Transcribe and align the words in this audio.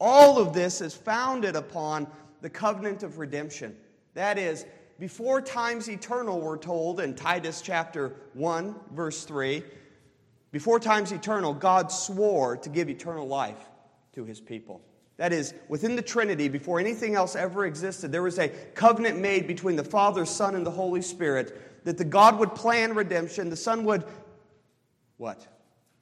All 0.00 0.38
of 0.38 0.52
this 0.52 0.80
is 0.80 0.94
founded 0.94 1.56
upon 1.56 2.06
the 2.40 2.50
covenant 2.50 3.02
of 3.02 3.18
redemption. 3.18 3.76
That 4.14 4.38
is, 4.38 4.64
before 4.98 5.40
times 5.40 5.88
eternal, 5.88 6.40
we're 6.40 6.58
told 6.58 7.00
in 7.00 7.14
Titus 7.14 7.60
chapter 7.60 8.16
1, 8.34 8.74
verse 8.92 9.24
3, 9.24 9.62
before 10.50 10.80
times 10.80 11.12
eternal, 11.12 11.52
God 11.52 11.92
swore 11.92 12.56
to 12.58 12.68
give 12.68 12.88
eternal 12.88 13.26
life 13.26 13.68
to 14.14 14.24
his 14.24 14.40
people. 14.40 14.80
That 15.18 15.32
is, 15.32 15.52
within 15.68 15.96
the 15.96 16.02
Trinity, 16.02 16.48
before 16.48 16.78
anything 16.78 17.16
else 17.16 17.36
ever 17.36 17.66
existed, 17.66 18.12
there 18.12 18.22
was 18.22 18.38
a 18.38 18.48
covenant 18.48 19.18
made 19.18 19.46
between 19.46 19.76
the 19.76 19.84
Father, 19.84 20.24
Son, 20.24 20.54
and 20.54 20.64
the 20.64 20.70
Holy 20.70 21.02
Spirit 21.02 21.84
that 21.84 21.98
the 21.98 22.04
God 22.04 22.38
would 22.38 22.54
plan 22.54 22.94
redemption, 22.94 23.50
the 23.50 23.56
Son 23.56 23.84
would 23.84 24.04
what? 25.16 25.46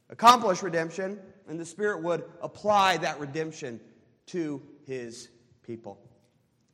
Accomplish 0.09 0.63
redemption, 0.63 1.19
and 1.49 1.59
the 1.59 1.65
Spirit 1.65 2.03
would 2.03 2.25
apply 2.41 2.99
that 2.99 3.19
redemption 3.19 3.81
to 4.27 4.63
his 4.87 5.29
people. 5.63 5.99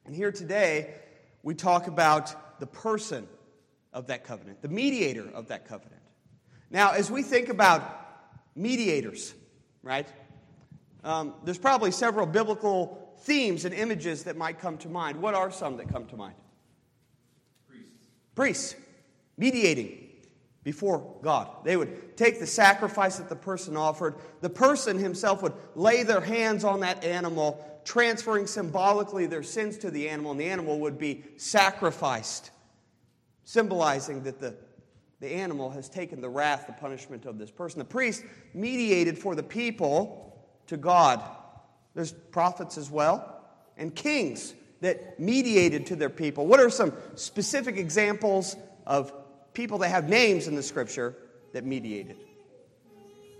And 0.04 0.14
here 0.14 0.32
today, 0.32 0.94
we 1.42 1.54
talk 1.54 1.86
about 1.86 2.60
the 2.60 2.66
person 2.66 3.26
of 3.92 4.06
that 4.08 4.24
covenant, 4.24 4.62
the 4.62 4.68
mediator 4.68 5.28
of 5.34 5.48
that 5.48 5.66
covenant. 5.66 6.00
Now, 6.70 6.92
as 6.92 7.10
we 7.10 7.22
think 7.22 7.48
about 7.48 7.82
mediators, 8.54 9.34
right, 9.82 10.08
um, 11.04 11.34
there's 11.44 11.58
probably 11.58 11.90
several 11.90 12.26
biblical 12.26 13.14
themes 13.20 13.64
and 13.64 13.74
images 13.74 14.24
that 14.24 14.36
might 14.36 14.58
come 14.58 14.78
to 14.78 14.88
mind. 14.88 15.20
What 15.20 15.34
are 15.34 15.50
some 15.50 15.76
that 15.78 15.88
come 15.88 16.06
to 16.06 16.16
mind? 16.16 16.34
Priests. 17.68 18.06
Priests, 18.34 18.74
mediating 19.36 20.01
before 20.64 21.16
God. 21.22 21.48
They 21.64 21.76
would 21.76 22.16
take 22.16 22.38
the 22.38 22.46
sacrifice 22.46 23.16
that 23.16 23.28
the 23.28 23.36
person 23.36 23.76
offered. 23.76 24.14
The 24.40 24.50
person 24.50 24.98
himself 24.98 25.42
would 25.42 25.54
lay 25.74 26.02
their 26.04 26.20
hands 26.20 26.64
on 26.64 26.80
that 26.80 27.04
animal, 27.04 27.80
transferring 27.84 28.46
symbolically 28.46 29.26
their 29.26 29.42
sins 29.42 29.76
to 29.78 29.90
the 29.90 30.08
animal, 30.08 30.30
and 30.30 30.40
the 30.40 30.46
animal 30.46 30.78
would 30.80 30.98
be 30.98 31.24
sacrificed, 31.36 32.50
symbolizing 33.44 34.22
that 34.22 34.40
the, 34.40 34.54
the 35.18 35.32
animal 35.32 35.70
has 35.70 35.88
taken 35.88 36.20
the 36.20 36.28
wrath, 36.28 36.66
the 36.68 36.72
punishment 36.74 37.26
of 37.26 37.38
this 37.38 37.50
person. 37.50 37.80
The 37.80 37.84
priest 37.84 38.22
mediated 38.54 39.18
for 39.18 39.34
the 39.34 39.42
people 39.42 40.46
to 40.68 40.76
God. 40.76 41.20
There's 41.94 42.12
prophets 42.12 42.78
as 42.78 42.88
well, 42.88 43.42
and 43.76 43.94
kings 43.94 44.54
that 44.80 45.18
mediated 45.18 45.86
to 45.86 45.96
their 45.96 46.10
people. 46.10 46.46
What 46.46 46.60
are 46.60 46.70
some 46.70 46.92
specific 47.14 47.76
examples 47.76 48.56
of 48.86 49.12
people 49.54 49.78
that 49.78 49.88
have 49.88 50.08
names 50.08 50.48
in 50.48 50.54
the 50.54 50.62
scripture 50.62 51.14
that 51.52 51.64
mediated. 51.64 52.16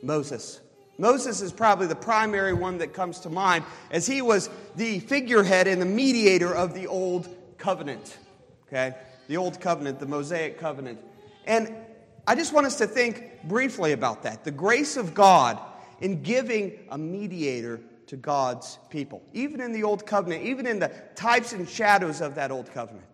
Moses. 0.02 0.60
Moses 0.98 1.40
is 1.40 1.52
probably 1.52 1.86
the 1.86 1.96
primary 1.96 2.52
one 2.52 2.78
that 2.78 2.92
comes 2.92 3.20
to 3.20 3.30
mind 3.30 3.64
as 3.90 4.06
he 4.06 4.20
was 4.22 4.50
the 4.76 5.00
figurehead 5.00 5.66
and 5.66 5.80
the 5.80 5.86
mediator 5.86 6.54
of 6.54 6.74
the 6.74 6.86
old 6.86 7.28
covenant. 7.58 8.18
Okay? 8.66 8.94
The 9.28 9.36
old 9.36 9.60
covenant, 9.60 10.00
the 10.00 10.06
Mosaic 10.06 10.58
covenant. 10.58 11.00
And 11.46 11.74
I 12.26 12.34
just 12.34 12.52
want 12.52 12.66
us 12.66 12.76
to 12.78 12.86
think 12.86 13.42
briefly 13.44 13.92
about 13.92 14.22
that. 14.24 14.44
The 14.44 14.50
grace 14.50 14.96
of 14.96 15.14
God 15.14 15.58
in 16.00 16.22
giving 16.22 16.78
a 16.90 16.98
mediator 16.98 17.80
to 18.08 18.16
God's 18.16 18.78
people, 18.90 19.22
even 19.32 19.60
in 19.60 19.72
the 19.72 19.84
old 19.84 20.04
covenant, 20.04 20.44
even 20.44 20.66
in 20.66 20.78
the 20.78 20.92
types 21.14 21.52
and 21.52 21.68
shadows 21.68 22.20
of 22.20 22.34
that 22.34 22.50
old 22.50 22.70
covenant. 22.72 23.06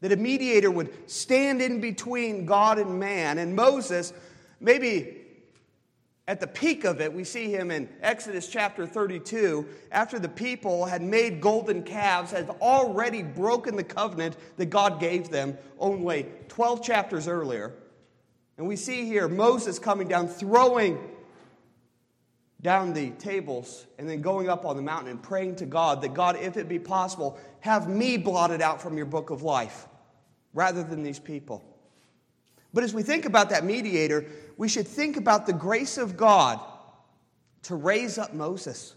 That 0.00 0.12
a 0.12 0.16
mediator 0.16 0.70
would 0.70 1.10
stand 1.10 1.62
in 1.62 1.80
between 1.80 2.44
God 2.44 2.78
and 2.78 3.00
man. 3.00 3.38
And 3.38 3.56
Moses, 3.56 4.12
maybe 4.60 5.26
at 6.28 6.40
the 6.40 6.46
peak 6.46 6.84
of 6.84 7.00
it, 7.00 7.12
we 7.12 7.22
see 7.22 7.50
him 7.50 7.70
in 7.70 7.88
Exodus 8.02 8.48
chapter 8.48 8.84
32, 8.84 9.64
after 9.92 10.18
the 10.18 10.28
people 10.28 10.84
had 10.84 11.00
made 11.00 11.40
golden 11.40 11.84
calves, 11.84 12.32
had 12.32 12.50
already 12.60 13.22
broken 13.22 13.76
the 13.76 13.84
covenant 13.84 14.36
that 14.56 14.66
God 14.66 14.98
gave 14.98 15.30
them 15.30 15.56
only 15.78 16.26
12 16.48 16.82
chapters 16.82 17.28
earlier. 17.28 17.72
And 18.58 18.66
we 18.66 18.74
see 18.74 19.04
here 19.06 19.28
Moses 19.28 19.78
coming 19.78 20.08
down, 20.08 20.26
throwing 20.26 20.98
down 22.60 22.92
the 22.92 23.10
tables, 23.10 23.86
and 23.96 24.10
then 24.10 24.20
going 24.20 24.48
up 24.48 24.64
on 24.64 24.74
the 24.74 24.82
mountain 24.82 25.10
and 25.10 25.22
praying 25.22 25.56
to 25.56 25.66
God 25.66 26.02
that 26.02 26.12
God, 26.12 26.36
if 26.40 26.56
it 26.56 26.68
be 26.68 26.80
possible, 26.80 27.38
have 27.60 27.88
me 27.88 28.16
blotted 28.16 28.60
out 28.60 28.82
from 28.82 28.96
your 28.96 29.06
book 29.06 29.30
of 29.30 29.42
life 29.42 29.86
rather 30.56 30.82
than 30.82 31.02
these 31.02 31.20
people. 31.20 31.62
But 32.72 32.82
as 32.82 32.94
we 32.94 33.02
think 33.02 33.26
about 33.26 33.50
that 33.50 33.62
mediator, 33.64 34.24
we 34.56 34.68
should 34.68 34.88
think 34.88 35.18
about 35.18 35.46
the 35.46 35.52
grace 35.52 35.98
of 35.98 36.16
God 36.16 36.58
to 37.64 37.74
raise 37.74 38.16
up 38.16 38.32
Moses. 38.32 38.94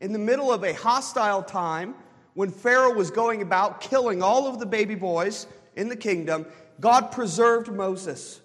In 0.00 0.12
the 0.12 0.18
middle 0.18 0.52
of 0.52 0.64
a 0.64 0.74
hostile 0.74 1.42
time, 1.42 1.94
when 2.34 2.50
Pharaoh 2.50 2.92
was 2.92 3.12
going 3.12 3.42
about 3.42 3.80
killing 3.80 4.22
all 4.22 4.48
of 4.48 4.58
the 4.58 4.66
baby 4.66 4.96
boys 4.96 5.46
in 5.76 5.88
the 5.88 5.96
kingdom, 5.96 6.46
God 6.80 7.12
preserved 7.12 7.72
Moses. 7.72 8.40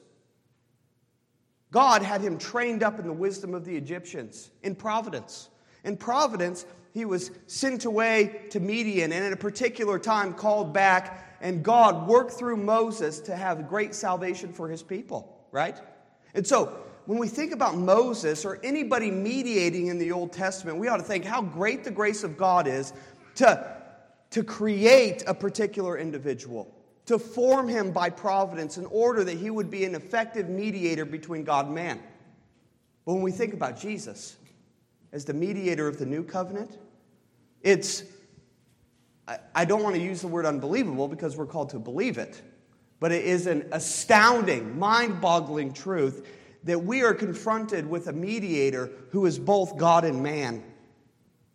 God 1.71 2.03
had 2.03 2.21
him 2.21 2.37
trained 2.37 2.83
up 2.83 2.99
in 2.99 3.07
the 3.07 3.13
wisdom 3.13 3.55
of 3.55 3.65
the 3.65 3.75
Egyptians 3.75 4.51
in 4.61 4.75
providence. 4.75 5.49
In 5.83 5.97
providence, 5.97 6.67
he 6.93 7.05
was 7.05 7.31
sent 7.47 7.85
away 7.85 8.41
to 8.51 8.59
Midian 8.59 9.11
and 9.11 9.25
at 9.25 9.33
a 9.33 9.37
particular 9.37 9.97
time 9.97 10.33
called 10.33 10.71
back, 10.73 11.26
and 11.41 11.63
God 11.63 12.07
worked 12.07 12.31
through 12.31 12.57
Moses 12.57 13.19
to 13.21 13.35
have 13.35 13.67
great 13.69 13.93
salvation 13.93 14.53
for 14.53 14.67
his 14.67 14.81
people, 14.81 15.47
right? 15.51 15.77
And 16.33 16.45
so, 16.45 16.83
when 17.05 17.19
we 17.19 17.29
think 17.29 17.53
about 17.53 17.77
Moses 17.77 18.43
or 18.43 18.59
anybody 18.63 19.09
mediating 19.09 19.87
in 19.87 19.97
the 19.97 20.11
Old 20.11 20.33
Testament, 20.33 20.77
we 20.77 20.89
ought 20.89 20.97
to 20.97 21.03
think 21.03 21.23
how 21.23 21.41
great 21.41 21.85
the 21.85 21.91
grace 21.91 22.23
of 22.23 22.37
God 22.37 22.67
is 22.67 22.91
to, 23.35 23.77
to 24.31 24.43
create 24.43 25.23
a 25.25 25.33
particular 25.33 25.97
individual, 25.97 26.69
to 27.05 27.17
form 27.17 27.69
him 27.69 27.91
by 27.91 28.09
providence 28.09 28.77
in 28.77 28.85
order 28.87 29.23
that 29.23 29.37
he 29.37 29.49
would 29.49 29.71
be 29.71 29.85
an 29.85 29.95
effective 29.95 30.49
mediator 30.49 31.05
between 31.05 31.45
God 31.45 31.67
and 31.67 31.75
man. 31.75 32.01
But 33.05 33.13
when 33.13 33.23
we 33.23 33.31
think 33.31 33.53
about 33.53 33.79
Jesus 33.79 34.35
as 35.13 35.23
the 35.23 35.33
mediator 35.33 35.87
of 35.87 35.97
the 35.97 36.05
new 36.05 36.23
covenant, 36.23 36.77
it's, 37.61 38.03
I 39.53 39.65
don't 39.65 39.83
want 39.83 39.95
to 39.95 40.01
use 40.01 40.21
the 40.21 40.27
word 40.27 40.45
unbelievable 40.45 41.07
because 41.07 41.35
we're 41.35 41.45
called 41.45 41.71
to 41.71 41.79
believe 41.79 42.17
it, 42.17 42.41
but 42.99 43.11
it 43.11 43.25
is 43.25 43.47
an 43.47 43.67
astounding, 43.71 44.79
mind 44.79 45.19
boggling 45.19 45.73
truth 45.73 46.27
that 46.63 46.83
we 46.83 47.01
are 47.03 47.13
confronted 47.13 47.89
with 47.89 48.07
a 48.07 48.13
mediator 48.13 48.89
who 49.11 49.25
is 49.25 49.39
both 49.39 49.77
God 49.77 50.05
and 50.05 50.21
man. 50.21 50.63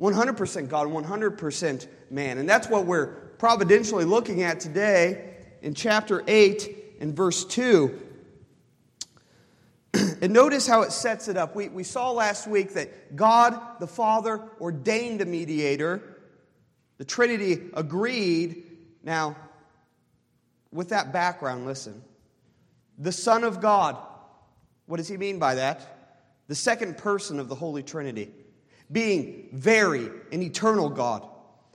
100% 0.00 0.68
God 0.68 0.88
100% 0.88 1.86
man. 2.10 2.38
And 2.38 2.48
that's 2.48 2.68
what 2.68 2.86
we're 2.86 3.06
providentially 3.38 4.04
looking 4.04 4.42
at 4.42 4.60
today 4.60 5.36
in 5.62 5.74
chapter 5.74 6.24
8 6.26 6.96
and 7.00 7.14
verse 7.14 7.44
2. 7.44 8.00
and 9.94 10.32
notice 10.32 10.66
how 10.66 10.82
it 10.82 10.92
sets 10.92 11.28
it 11.28 11.36
up. 11.36 11.54
We, 11.54 11.68
we 11.68 11.84
saw 11.84 12.10
last 12.10 12.46
week 12.46 12.74
that 12.74 13.14
God 13.14 13.78
the 13.80 13.86
Father 13.86 14.42
ordained 14.60 15.20
a 15.20 15.26
mediator, 15.26 16.11
the 16.98 17.04
Trinity 17.04 17.70
agreed. 17.74 18.64
Now, 19.02 19.36
with 20.72 20.90
that 20.90 21.12
background, 21.12 21.66
listen. 21.66 22.02
The 22.98 23.12
Son 23.12 23.44
of 23.44 23.60
God, 23.60 23.96
what 24.86 24.98
does 24.98 25.08
he 25.08 25.16
mean 25.16 25.38
by 25.38 25.56
that? 25.56 25.98
The 26.48 26.54
second 26.54 26.98
person 26.98 27.40
of 27.40 27.48
the 27.48 27.54
Holy 27.54 27.82
Trinity, 27.82 28.30
being 28.90 29.48
very 29.52 30.10
and 30.30 30.42
eternal 30.42 30.88
God 30.88 31.28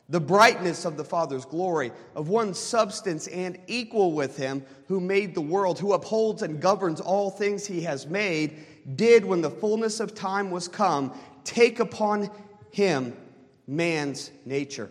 the 0.10 0.20
brightness 0.20 0.86
of 0.86 0.96
the 0.96 1.04
Father's 1.04 1.46
glory, 1.46 1.92
of 2.16 2.30
one 2.30 2.54
substance 2.54 3.28
and 3.28 3.60
equal 3.68 4.14
with 4.14 4.38
him, 4.38 4.64
who 4.88 5.00
made 5.00 5.36
the 5.36 5.42
world, 5.42 5.80
who 5.80 5.94
upholds 5.94 6.44
and 6.44 6.62
governs 6.62 7.02
all 7.02 7.30
things 7.30 7.66
he 7.66 7.82
has 7.82 8.08
made, 8.08 8.66
did, 8.96 9.26
when 9.26 9.42
the 9.42 9.50
fullness 9.50 10.00
of 10.00 10.16
time 10.16 10.50
was 10.50 10.68
come, 10.68 11.18
take 11.44 11.80
upon 11.80 12.30
him 12.72 13.16
man's 13.68 14.32
nature, 14.46 14.90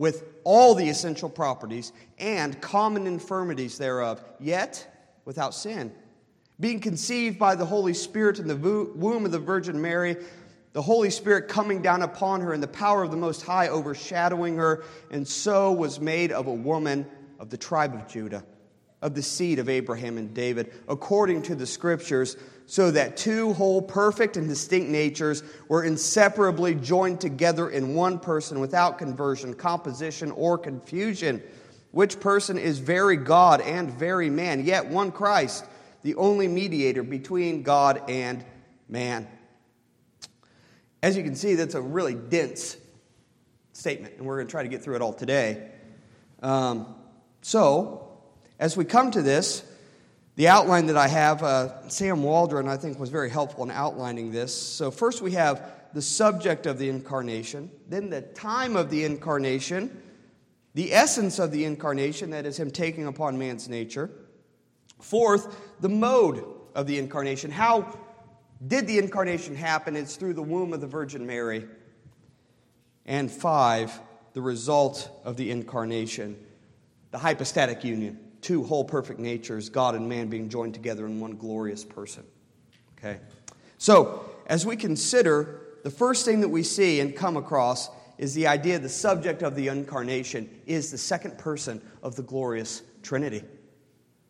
with 0.00 0.24
all 0.44 0.74
the 0.74 0.88
essential 0.88 1.28
properties 1.28 1.92
and 2.18 2.58
common 2.62 3.06
infirmities 3.06 3.76
thereof, 3.76 4.24
yet 4.40 5.12
without 5.26 5.54
sin. 5.54 5.92
Being 6.58 6.80
conceived 6.80 7.38
by 7.38 7.54
the 7.54 7.66
Holy 7.66 7.92
Spirit 7.92 8.38
in 8.38 8.48
the 8.48 8.56
womb 8.56 9.26
of 9.26 9.30
the 9.30 9.38
Virgin 9.38 9.78
Mary, 9.78 10.16
the 10.72 10.80
Holy 10.80 11.10
Spirit 11.10 11.48
coming 11.48 11.82
down 11.82 12.00
upon 12.00 12.40
her 12.40 12.54
and 12.54 12.62
the 12.62 12.68
power 12.68 13.02
of 13.02 13.10
the 13.10 13.18
Most 13.18 13.42
High 13.42 13.68
overshadowing 13.68 14.56
her, 14.56 14.84
and 15.10 15.28
so 15.28 15.70
was 15.70 16.00
made 16.00 16.32
of 16.32 16.46
a 16.46 16.54
woman 16.54 17.04
of 17.38 17.50
the 17.50 17.58
tribe 17.58 17.92
of 17.92 18.08
Judah, 18.08 18.42
of 19.02 19.14
the 19.14 19.22
seed 19.22 19.58
of 19.58 19.68
Abraham 19.68 20.18
and 20.18 20.34
David, 20.34 20.72
according 20.88 21.42
to 21.42 21.54
the 21.54 21.66
Scriptures, 21.66 22.36
so 22.66 22.90
that 22.90 23.16
two 23.16 23.52
whole, 23.54 23.82
perfect, 23.82 24.36
and 24.36 24.48
distinct 24.48 24.90
natures 24.90 25.42
were 25.68 25.84
inseparably 25.84 26.74
joined 26.74 27.20
together 27.20 27.70
in 27.70 27.94
one 27.94 28.18
person 28.18 28.60
without 28.60 28.98
conversion, 28.98 29.54
composition, 29.54 30.30
or 30.32 30.58
confusion. 30.58 31.42
Which 31.92 32.20
person 32.20 32.58
is 32.58 32.78
very 32.78 33.16
God 33.16 33.60
and 33.62 33.90
very 33.90 34.30
man, 34.30 34.64
yet 34.64 34.86
one 34.86 35.10
Christ, 35.10 35.64
the 36.02 36.14
only 36.14 36.46
mediator 36.46 37.02
between 37.02 37.62
God 37.62 38.02
and 38.08 38.44
man 38.88 39.26
As 41.02 41.16
you 41.16 41.22
can 41.22 41.34
see, 41.34 41.54
that's 41.54 41.74
a 41.74 41.80
really 41.80 42.14
dense 42.14 42.76
statement, 43.72 44.14
and 44.18 44.26
we're 44.26 44.36
going 44.36 44.46
to 44.46 44.50
try 44.50 44.62
to 44.62 44.68
get 44.68 44.82
through 44.82 44.96
it 44.96 45.02
all 45.02 45.14
today. 45.14 45.70
Um, 46.42 46.94
so, 47.40 48.09
as 48.60 48.76
we 48.76 48.84
come 48.84 49.10
to 49.10 49.22
this, 49.22 49.64
the 50.36 50.48
outline 50.48 50.86
that 50.86 50.96
I 50.96 51.08
have, 51.08 51.42
uh, 51.42 51.88
Sam 51.88 52.22
Waldron, 52.22 52.68
I 52.68 52.76
think, 52.76 53.00
was 53.00 53.08
very 53.08 53.30
helpful 53.30 53.64
in 53.64 53.70
outlining 53.70 54.30
this. 54.30 54.54
So, 54.54 54.90
first 54.90 55.22
we 55.22 55.32
have 55.32 55.68
the 55.94 56.02
subject 56.02 56.66
of 56.66 56.78
the 56.78 56.88
incarnation, 56.88 57.70
then 57.88 58.10
the 58.10 58.20
time 58.20 58.76
of 58.76 58.90
the 58.90 59.04
incarnation, 59.04 60.02
the 60.74 60.92
essence 60.92 61.38
of 61.38 61.50
the 61.50 61.64
incarnation, 61.64 62.30
that 62.30 62.46
is, 62.46 62.58
Him 62.58 62.70
taking 62.70 63.06
upon 63.06 63.38
man's 63.38 63.68
nature. 63.68 64.10
Fourth, 65.00 65.56
the 65.80 65.88
mode 65.88 66.44
of 66.74 66.86
the 66.86 66.98
incarnation. 66.98 67.50
How 67.50 67.98
did 68.64 68.86
the 68.86 68.98
incarnation 68.98 69.56
happen? 69.56 69.96
It's 69.96 70.16
through 70.16 70.34
the 70.34 70.42
womb 70.42 70.74
of 70.74 70.82
the 70.82 70.86
Virgin 70.86 71.26
Mary. 71.26 71.66
And 73.06 73.30
five, 73.30 73.98
the 74.34 74.42
result 74.42 75.10
of 75.24 75.36
the 75.36 75.50
incarnation, 75.50 76.36
the 77.10 77.18
hypostatic 77.18 77.82
union, 77.82 78.29
two 78.40 78.64
whole 78.64 78.84
perfect 78.84 79.20
natures, 79.20 79.68
God 79.68 79.94
and 79.94 80.08
man 80.08 80.28
being 80.28 80.48
joined 80.48 80.74
together 80.74 81.06
in 81.06 81.20
one 81.20 81.36
glorious 81.36 81.84
person. 81.84 82.24
Okay? 82.98 83.18
So, 83.78 84.24
as 84.46 84.66
we 84.66 84.76
consider, 84.76 85.60
the 85.84 85.90
first 85.90 86.24
thing 86.24 86.40
that 86.40 86.48
we 86.48 86.62
see 86.62 87.00
and 87.00 87.14
come 87.14 87.36
across 87.36 87.88
is 88.18 88.34
the 88.34 88.46
idea 88.46 88.78
the 88.78 88.88
subject 88.88 89.42
of 89.42 89.54
the 89.54 89.68
incarnation 89.68 90.48
is 90.66 90.90
the 90.90 90.98
second 90.98 91.38
person 91.38 91.80
of 92.02 92.16
the 92.16 92.22
glorious 92.22 92.82
Trinity. 93.02 93.42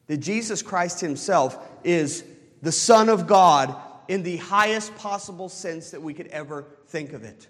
That 0.06 0.18
Jesus 0.18 0.62
Christ 0.62 1.00
himself 1.00 1.58
is 1.82 2.24
the 2.62 2.72
Son 2.72 3.08
of 3.08 3.26
God 3.26 3.74
in 4.08 4.22
the 4.22 4.36
highest 4.36 4.94
possible 4.96 5.48
sense 5.48 5.90
that 5.90 6.02
we 6.02 6.14
could 6.14 6.28
ever 6.28 6.66
think 6.88 7.12
of 7.12 7.24
it. 7.24 7.48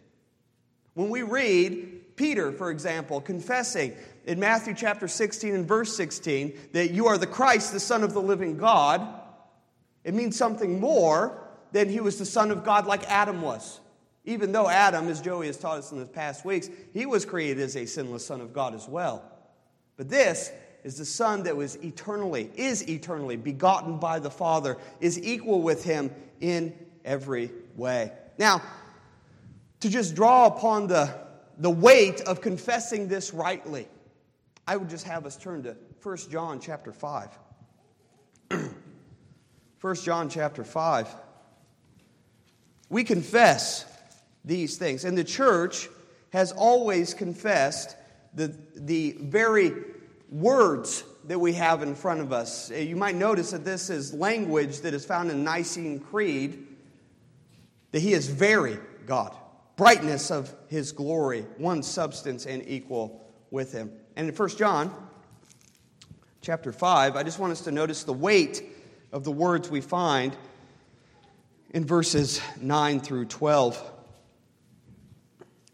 When 0.95 1.11
we 1.11 1.23
read 1.23 2.17
Peter, 2.17 2.53
for 2.53 2.71
example, 2.71 3.21
confessing 3.21 3.95
in 4.31 4.39
Matthew 4.39 4.75
chapter 4.75 5.09
16 5.09 5.53
and 5.53 5.67
verse 5.67 5.97
16 5.97 6.57
that 6.71 6.93
you 6.93 7.09
are 7.09 7.19
the 7.19 7.27
Christ, 7.27 7.73
the 7.73 7.81
Son 7.81 8.05
of 8.05 8.15
the 8.15 8.23
living 8.23 8.57
God, 8.57 9.05
it 10.05 10.15
means 10.15 10.37
something 10.37 10.79
more 10.79 11.49
than 11.73 11.89
he 11.89 11.99
was 11.99 12.17
the 12.17 12.25
Son 12.25 12.53
of 12.53 12.63
God 12.63 12.87
like 12.87 13.03
Adam 13.11 13.43
was. 13.43 13.81
Even 14.25 14.53
though 14.53 14.69
Adam, 14.69 15.09
as 15.09 15.21
Joey 15.21 15.49
has 15.49 15.57
taught 15.57 15.79
us 15.79 15.91
in 15.91 15.99
the 15.99 16.07
past 16.07 16.45
weeks, 16.45 16.71
he 16.93 17.07
was 17.07 17.25
created 17.25 17.61
as 17.61 17.75
a 17.77 17.87
sinless 17.87 18.25
Son 18.25 18.41
of 18.41 18.53
God 18.53 18.73
as 18.73 18.87
well. 18.87 19.25
But 19.97 20.09
this 20.09 20.53
is 20.85 20.97
the 20.97 21.05
Son 21.05 21.43
that 21.43 21.57
was 21.57 21.75
eternally, 21.83 22.53
is 22.55 22.89
eternally 22.89 23.37
begotten 23.37 23.99
by 23.99 24.21
the 24.21 24.31
Father, 24.31 24.77
is 25.01 25.21
equal 25.21 25.61
with 25.61 25.83
him 25.83 26.09
in 26.41 26.73
every 27.05 27.51
way. 27.75 28.13
Now, 28.39 28.63
to 29.81 29.89
just 29.89 30.15
draw 30.15 30.47
upon 30.47 30.87
the, 30.87 31.13
the 31.59 31.69
weight 31.69 32.21
of 32.21 32.41
confessing 32.41 33.09
this 33.09 33.35
rightly, 33.35 33.89
I 34.71 34.77
would 34.77 34.89
just 34.89 35.05
have 35.07 35.27
us 35.27 35.37
turn 35.37 35.65
to 35.65 35.77
1 36.01 36.17
John 36.31 36.61
chapter 36.61 36.93
5. 36.93 37.39
1 39.81 39.95
John 39.97 40.31
chapter 40.31 40.63
5. 40.63 41.09
We 42.89 43.03
confess 43.03 43.85
these 44.45 44.79
things. 44.79 45.05
And 45.05 45.19
the 45.19 45.25
church 45.25 45.89
has 46.33 46.53
always 46.53 47.15
confessed 47.15 47.97
the, 48.33 48.55
the 48.77 49.17
very 49.19 49.73
words 50.31 51.03
that 51.25 51.41
we 51.41 51.55
have 51.55 51.83
in 51.83 51.97
front 51.97 52.21
of 52.21 52.33
us. 52.33 52.71
Uh, 52.71 52.77
you 52.77 52.95
might 52.95 53.17
notice 53.17 53.51
that 53.51 53.65
this 53.65 53.91
is 53.91 54.15
language 54.15 54.83
that 54.83 54.95
is 54.95 55.05
found 55.05 55.33
in 55.33 55.43
Nicene 55.43 55.99
Creed, 55.99 56.65
that 57.91 58.03
he 58.03 58.13
is 58.13 58.29
very 58.29 58.79
God, 59.05 59.35
brightness 59.75 60.31
of 60.31 60.55
his 60.69 60.93
glory, 60.93 61.41
one 61.59 61.83
substance 61.83 62.47
and 62.47 62.63
equal 62.69 63.29
with 63.51 63.73
him. 63.73 63.91
And 64.21 64.29
in 64.29 64.35
1 64.35 64.49
John 64.51 64.95
chapter 66.43 66.73
5, 66.73 67.17
I 67.17 67.23
just 67.23 67.39
want 67.39 67.53
us 67.53 67.63
to 67.63 67.73
notice 67.73 68.05
the 68.05 68.13
weight 68.13 68.63
of 69.13 69.25
the 69.25 69.33
words 69.33 69.71
we 69.71 69.81
find 69.81 70.37
in 71.71 71.87
verses 71.87 72.39
9 72.61 73.01
through 73.01 73.25
12. 73.25 73.83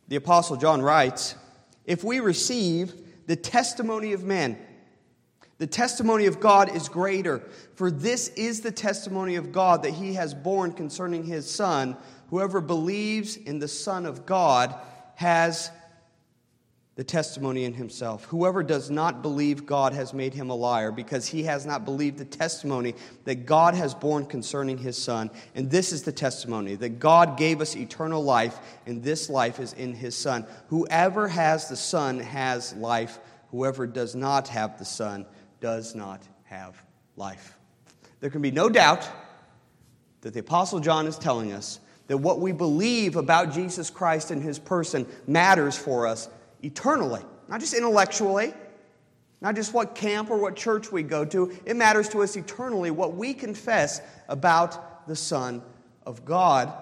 The 0.06 0.14
Apostle 0.14 0.58
John 0.58 0.81
writes, 0.81 1.34
If 1.87 2.04
we 2.04 2.20
receive 2.20 2.94
the 3.26 3.34
testimony 3.34 4.12
of 4.12 4.22
men, 4.22 4.56
the 5.58 5.66
testimony 5.66 6.26
of 6.26 6.38
God 6.38 6.72
is 6.72 6.88
greater, 6.88 7.40
for 7.75 7.90
this 7.90 8.28
is 8.28 8.60
the 8.60 8.70
testimony 8.70 9.34
of 9.34 9.50
God 9.50 9.82
that 9.82 9.94
he 9.94 10.14
has 10.14 10.34
borne 10.34 10.70
concerning 10.70 11.25
his 11.25 11.50
Son. 11.50 11.96
Whoever 12.31 12.60
believes 12.60 13.34
in 13.34 13.58
the 13.58 13.66
Son 13.66 14.06
of 14.06 14.25
God 14.25 14.72
has 15.16 15.72
the 16.96 17.04
testimony 17.04 17.64
in 17.64 17.75
himself. 17.75 18.25
Whoever 18.25 18.62
does 18.62 18.90
not 18.90 19.20
believe 19.20 19.66
God 19.66 19.93
has 19.93 20.14
made 20.14 20.32
him 20.32 20.48
a 20.48 20.54
liar, 20.54 20.90
because 20.90 21.26
he 21.26 21.43
has 21.43 21.66
not 21.66 21.84
believed 21.84 22.16
the 22.16 22.25
testimony 22.25 22.94
that 23.25 23.44
God 23.44 23.75
has 23.75 23.94
borne 23.94 24.25
concerning 24.25 24.78
his 24.78 24.96
Son. 24.96 25.31
And 25.54 25.70
this 25.70 25.93
is 25.93 26.02
the 26.02 26.12
testimony 26.12 26.75
that 26.76 26.98
God 26.98 27.37
gave 27.37 27.60
us 27.60 27.76
eternal 27.76 28.25
life, 28.25 28.58
and 28.87 29.02
this 29.02 29.28
life 29.28 29.60
is 29.60 29.75
in 29.75 29.93
his 29.93 30.16
Son. 30.16 30.46
Whoever 30.69 31.28
has 31.28 31.69
the 31.69 31.76
Son 31.76 32.19
has 32.19 32.75
life. 32.75 33.20
Whoever 33.50 33.87
does 33.87 34.14
not 34.14 34.48
have 34.48 34.78
the 34.78 34.87
Son 34.87 35.26
does 35.60 35.94
not 35.94 36.22
have 36.44 36.82
life. 37.16 37.58
There 38.20 38.31
can 38.31 38.40
be 38.40 38.50
no 38.50 38.70
doubt 38.70 39.06
that 40.22 40.32
the 40.32 40.40
Apostle 40.40 40.81
John 40.81 41.06
is 41.06 41.19
telling 41.19 41.52
us 41.52 41.78
that 42.06 42.16
what 42.16 42.40
we 42.40 42.52
believe 42.52 43.16
about 43.16 43.52
Jesus 43.52 43.90
Christ 43.90 44.31
and 44.31 44.43
his 44.43 44.58
person 44.58 45.06
matters 45.26 45.76
for 45.76 46.06
us 46.06 46.28
eternally, 46.62 47.23
not 47.49 47.61
just 47.61 47.75
intellectually, 47.75 48.53
not 49.41 49.55
just 49.55 49.75
what 49.75 49.94
camp 49.94 50.31
or 50.31 50.38
what 50.38 50.56
church 50.56 50.91
we 50.91 51.03
go 51.03 51.25
to. 51.25 51.56
It 51.64 51.76
matters 51.76 52.08
to 52.11 52.23
us 52.23 52.37
eternally 52.37 52.91
what 52.91 53.14
we 53.14 53.35
confess 53.35 54.00
about 54.29 55.06
the 55.06 55.17
Son 55.17 55.62
of 56.05 56.25
God 56.25 56.73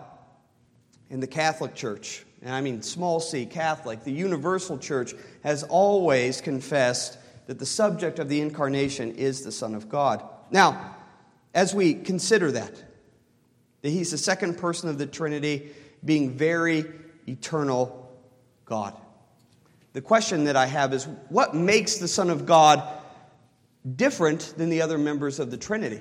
in 1.10 1.20
the 1.20 1.26
Catholic 1.26 1.74
Church. 1.74 2.24
And 2.42 2.52
I 2.54 2.60
mean 2.60 2.82
small 2.82 3.20
c, 3.20 3.46
Catholic. 3.46 4.04
The 4.04 4.12
universal 4.12 4.78
church 4.78 5.14
has 5.42 5.62
always 5.64 6.40
confessed 6.40 7.18
that 7.46 7.58
the 7.58 7.66
subject 7.66 8.18
of 8.18 8.28
the 8.28 8.40
incarnation 8.40 9.14
is 9.16 9.42
the 9.42 9.52
Son 9.52 9.74
of 9.74 9.88
God. 9.88 10.22
Now, 10.50 10.96
as 11.54 11.74
we 11.74 11.94
consider 11.94 12.52
that, 12.52 12.72
that 13.82 13.90
he's 13.90 14.10
the 14.10 14.18
second 14.18 14.58
person 14.58 14.88
of 14.88 14.98
the 14.98 15.06
Trinity, 15.06 15.70
being 16.04 16.32
very 16.32 16.84
eternal 17.26 18.12
God. 18.64 18.98
The 19.94 20.02
question 20.02 20.44
that 20.44 20.56
I 20.56 20.66
have 20.66 20.92
is 20.92 21.06
what 21.28 21.54
makes 21.54 21.96
the 21.96 22.08
Son 22.08 22.28
of 22.28 22.44
God 22.44 22.82
different 23.96 24.54
than 24.58 24.68
the 24.68 24.82
other 24.82 24.98
members 24.98 25.38
of 25.38 25.50
the 25.50 25.56
Trinity? 25.56 26.00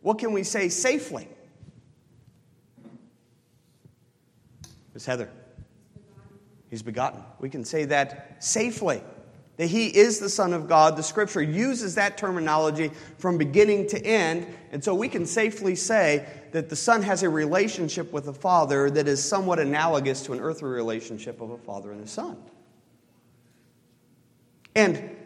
What 0.00 0.18
can 0.18 0.32
we 0.32 0.44
say 0.44 0.68
safely? 0.68 1.28
Miss 4.94 5.04
Heather. 5.04 5.28
He's 6.70 6.82
begotten. 6.82 7.22
We 7.40 7.50
can 7.50 7.64
say 7.64 7.84
that 7.86 8.42
safely. 8.42 9.02
That 9.56 9.66
he 9.66 9.88
is 9.88 10.20
the 10.20 10.28
Son 10.28 10.52
of 10.52 10.68
God. 10.68 10.96
The 10.96 11.02
scripture 11.02 11.42
uses 11.42 11.96
that 11.96 12.16
terminology 12.16 12.92
from 13.18 13.38
beginning 13.38 13.88
to 13.88 14.06
end. 14.06 14.46
And 14.70 14.82
so 14.82 14.94
we 14.94 15.08
can 15.08 15.26
safely 15.26 15.74
say 15.74 16.28
that 16.52 16.68
the 16.68 16.76
Son 16.76 17.02
has 17.02 17.24
a 17.24 17.28
relationship 17.28 18.12
with 18.12 18.26
the 18.26 18.32
Father 18.32 18.88
that 18.90 19.08
is 19.08 19.22
somewhat 19.22 19.58
analogous 19.58 20.22
to 20.22 20.32
an 20.32 20.38
earthly 20.38 20.68
relationship 20.68 21.40
of 21.40 21.50
a 21.50 21.58
father 21.58 21.90
and 21.90 22.04
a 22.04 22.06
son. 22.06 22.36
And 24.74 25.16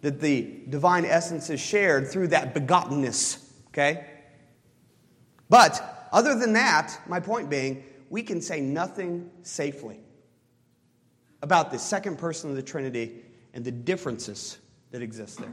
that 0.00 0.20
the 0.20 0.60
divine 0.68 1.04
essence 1.04 1.48
is 1.50 1.60
shared 1.60 2.08
through 2.08 2.28
that 2.28 2.54
begottenness, 2.54 3.42
okay? 3.68 4.06
But 5.48 6.08
other 6.12 6.34
than 6.34 6.52
that, 6.54 6.98
my 7.08 7.20
point 7.20 7.48
being, 7.48 7.84
we 8.10 8.22
can 8.22 8.40
say 8.40 8.60
nothing 8.60 9.30
safely 9.42 9.98
about 11.42 11.70
the 11.70 11.78
second 11.78 12.18
person 12.18 12.50
of 12.50 12.56
the 12.56 12.62
Trinity 12.62 13.22
and 13.52 13.64
the 13.64 13.70
differences 13.70 14.58
that 14.90 15.02
exist 15.02 15.38
there. 15.38 15.52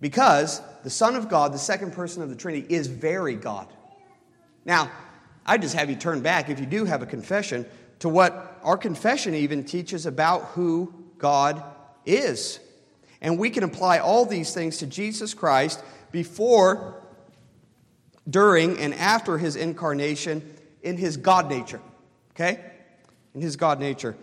Because 0.00 0.60
the 0.82 0.90
Son 0.90 1.16
of 1.16 1.28
God, 1.28 1.52
the 1.52 1.58
second 1.58 1.92
person 1.92 2.22
of 2.22 2.28
the 2.28 2.36
Trinity, 2.36 2.66
is 2.68 2.88
very 2.88 3.36
God. 3.36 3.72
Now, 4.64 4.90
I 5.46 5.58
just 5.58 5.74
have 5.74 5.90
you 5.90 5.96
turn 5.96 6.20
back, 6.20 6.50
if 6.50 6.58
you 6.58 6.66
do 6.66 6.84
have 6.84 7.02
a 7.02 7.06
confession, 7.06 7.66
to 8.00 8.08
what 8.08 8.58
our 8.62 8.76
confession 8.76 9.34
even 9.34 9.64
teaches 9.64 10.06
about 10.06 10.42
who 10.46 11.03
God 11.24 11.62
is. 12.04 12.60
And 13.22 13.38
we 13.38 13.48
can 13.48 13.62
apply 13.62 14.00
all 14.00 14.26
these 14.26 14.52
things 14.52 14.76
to 14.78 14.86
Jesus 14.86 15.32
Christ 15.32 15.82
before, 16.12 17.02
during, 18.28 18.76
and 18.78 18.92
after 18.92 19.38
his 19.38 19.56
incarnation 19.56 20.54
in 20.82 20.98
his 20.98 21.16
God 21.16 21.48
nature. 21.48 21.80
Okay? 22.32 22.60
In 23.34 23.40
his 23.40 23.56
God 23.56 23.80
nature. 23.80 24.14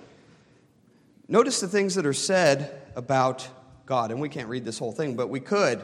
Notice 1.27 1.59
the 1.59 1.67
things 1.67 1.95
that 1.95 2.05
are 2.05 2.13
said 2.13 2.79
about 2.95 3.49
God. 3.87 4.11
And 4.11 4.21
we 4.21 4.29
can't 4.29 4.47
read 4.47 4.63
this 4.63 4.77
whole 4.77 4.91
thing, 4.91 5.15
but 5.15 5.27
we 5.27 5.39
could. 5.39 5.83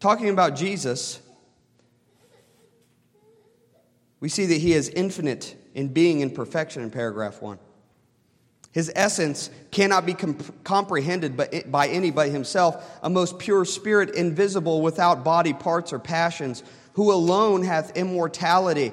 Talking 0.00 0.30
about 0.30 0.56
Jesus, 0.56 1.20
We 4.18 4.30
see 4.30 4.46
that 4.46 4.60
he 4.60 4.72
is 4.72 4.88
infinite 4.88 5.56
in 5.74 5.88
being 5.88 6.22
and 6.22 6.34
perfection 6.34 6.82
in 6.82 6.90
paragraph 6.90 7.42
1. 7.42 7.58
His 8.76 8.92
essence 8.94 9.48
cannot 9.70 10.04
be 10.04 10.12
comp- 10.12 10.62
comprehended 10.62 11.34
by 11.72 11.88
any 11.88 12.10
but 12.10 12.28
himself, 12.28 12.98
a 13.02 13.08
most 13.08 13.38
pure 13.38 13.64
spirit, 13.64 14.14
invisible, 14.14 14.82
without 14.82 15.24
body 15.24 15.54
parts 15.54 15.94
or 15.94 15.98
passions, 15.98 16.62
who 16.92 17.10
alone 17.10 17.62
hath 17.62 17.96
immortality 17.96 18.92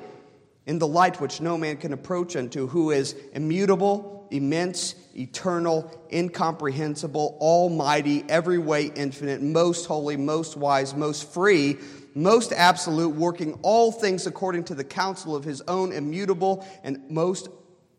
in 0.65 0.79
the 0.79 0.87
light 0.87 1.19
which 1.19 1.41
no 1.41 1.57
man 1.57 1.75
can 1.75 1.91
approach 1.91 2.37
unto, 2.37 2.67
who 2.67 2.91
is 2.91 3.13
immutable, 3.33 4.25
immense, 4.31 4.95
eternal, 5.17 5.91
incomprehensible, 6.13 7.37
almighty, 7.41 8.23
every 8.29 8.59
way 8.59 8.85
infinite, 8.85 9.41
most 9.41 9.85
holy, 9.85 10.15
most 10.15 10.55
wise, 10.55 10.95
most 10.95 11.29
free, 11.33 11.77
most 12.15 12.53
absolute, 12.53 13.15
working 13.15 13.59
all 13.63 13.91
things 13.91 14.27
according 14.27 14.63
to 14.63 14.75
the 14.75 14.85
counsel 14.85 15.35
of 15.35 15.43
his 15.43 15.59
own 15.67 15.91
immutable 15.91 16.65
and 16.85 17.01
most 17.09 17.49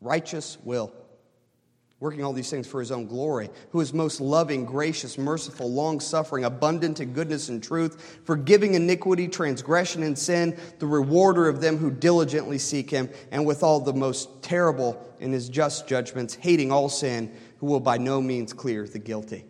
righteous 0.01 0.57
will 0.65 0.91
working 2.01 2.25
all 2.25 2.33
these 2.33 2.51
things 2.51 2.67
for 2.67 2.81
his 2.81 2.91
own 2.91 3.07
glory, 3.07 3.49
who 3.71 3.81
is 3.81 3.95
most 3.95 4.21
loving, 4.21 4.65
gracious, 4.65 5.17
merciful, 5.17 5.73
long 5.73 6.01
suffering, 6.01 6.45
abundant 6.45 7.01
in 7.01 7.13
goodness 7.13 7.49
and 7.49 7.63
truth, 7.63 8.21
forgiving 8.25 8.75
iniquity, 8.75 9.29
transgression, 9.29 10.03
and 10.03 10.19
sin, 10.19 10.57
the 10.81 10.87
rewarder 10.87 11.49
of 11.49 11.61
them 11.61 11.79
who 11.79 11.91
diligently 11.91 12.59
seek 12.59 12.91
him, 12.91 13.09
and 13.31 13.47
withal 13.47 13.81
the 13.81 13.93
most 13.93 14.43
terrible 14.43 15.03
in 15.21 15.33
his 15.33 15.49
just 15.49 15.87
judgments, 15.87 16.35
hating 16.35 16.71
all 16.71 16.89
sin, 16.89 17.33
who 17.59 17.67
will 17.67 17.81
by 17.81 17.97
no 17.97 18.21
means 18.21 18.53
clear 18.53 18.87
the 18.87 18.99
guilty. 18.99 19.45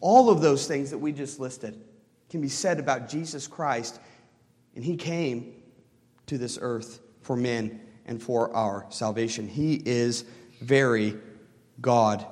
All 0.00 0.30
of 0.30 0.40
those 0.40 0.66
things 0.66 0.90
that 0.90 0.98
we 0.98 1.12
just 1.12 1.38
listed 1.38 1.78
can 2.30 2.40
be 2.40 2.48
said 2.48 2.80
about 2.80 3.08
Jesus 3.08 3.46
Christ, 3.46 4.00
and 4.74 4.84
he 4.84 4.96
came 4.96 5.54
to 6.26 6.38
this 6.38 6.58
earth 6.60 7.00
for 7.20 7.36
men 7.36 7.80
and 8.06 8.20
for 8.20 8.52
our 8.56 8.86
salvation. 8.88 9.46
He 9.46 9.74
is 9.84 10.24
very 10.62 11.16
God 11.80 12.24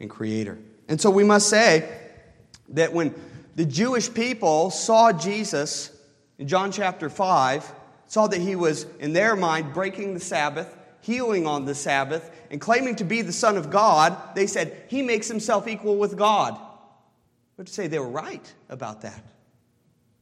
and 0.00 0.10
Creator. 0.10 0.58
And 0.88 1.00
so 1.00 1.10
we 1.10 1.24
must 1.24 1.48
say 1.48 1.88
that 2.70 2.92
when 2.92 3.14
the 3.56 3.64
Jewish 3.64 4.12
people 4.12 4.70
saw 4.70 5.12
Jesus 5.12 5.90
in 6.38 6.48
John 6.48 6.72
chapter 6.72 7.08
5, 7.08 7.72
saw 8.06 8.26
that 8.26 8.40
he 8.40 8.56
was, 8.56 8.86
in 8.98 9.12
their 9.12 9.36
mind, 9.36 9.72
breaking 9.72 10.14
the 10.14 10.20
Sabbath, 10.20 10.76
healing 11.00 11.46
on 11.46 11.64
the 11.64 11.74
Sabbath, 11.74 12.30
and 12.50 12.60
claiming 12.60 12.96
to 12.96 13.04
be 13.04 13.22
the 13.22 13.32
Son 13.32 13.56
of 13.56 13.70
God, 13.70 14.16
they 14.34 14.46
said, 14.46 14.84
He 14.88 15.02
makes 15.02 15.28
himself 15.28 15.68
equal 15.68 15.96
with 15.96 16.16
God. 16.16 16.58
But 17.56 17.66
to 17.66 17.72
say 17.72 17.86
they 17.86 17.98
were 17.98 18.08
right 18.08 18.52
about 18.68 19.02
that. 19.02 19.22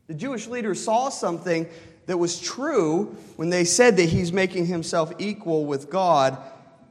The 0.06 0.14
Jewish 0.14 0.46
leaders 0.46 0.84
saw 0.84 1.08
something 1.08 1.66
that 2.06 2.18
was 2.18 2.40
true 2.40 3.16
when 3.36 3.50
they 3.50 3.64
said 3.64 3.96
that 3.96 4.08
he's 4.08 4.32
making 4.32 4.66
himself 4.66 5.12
equal 5.18 5.64
with 5.64 5.88
God, 5.88 6.36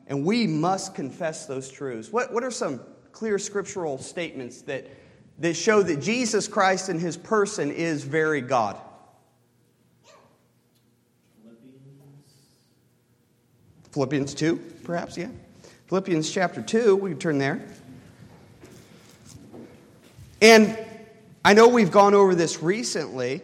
and 0.08 0.26
we 0.26 0.48
must 0.48 0.96
confess 0.96 1.46
those 1.46 1.70
truths. 1.70 2.12
What, 2.12 2.34
what 2.34 2.44
are 2.44 2.52
some 2.52 2.82
clear 3.12 3.40
scriptural 3.40 3.98
statements 3.98 4.62
that, 4.64 4.88
that 5.40 5.56
show 5.56 5.82
that 5.84 6.02
Jesus 6.02 6.48
Christ 6.48 6.90
in 6.90 7.00
his 7.00 7.18
person 7.18 7.72
is 7.72 8.04
very 8.04 8.42
God? 8.42 8.78
Philippians 11.44 12.34
Philippians 13.92 14.34
2, 14.34 14.56
perhaps, 14.84 15.18
yeah. 15.18 15.30
Philippians 15.88 16.32
chapter 16.32 16.62
2, 16.62 16.96
we 16.96 17.12
can 17.12 17.20
turn 17.20 17.38
there. 17.38 17.62
And 20.42 20.78
I 21.46 21.54
know 21.54 21.68
we've 21.68 21.92
gone 21.92 22.14
over 22.14 22.34
this 22.34 22.64
recently, 22.64 23.42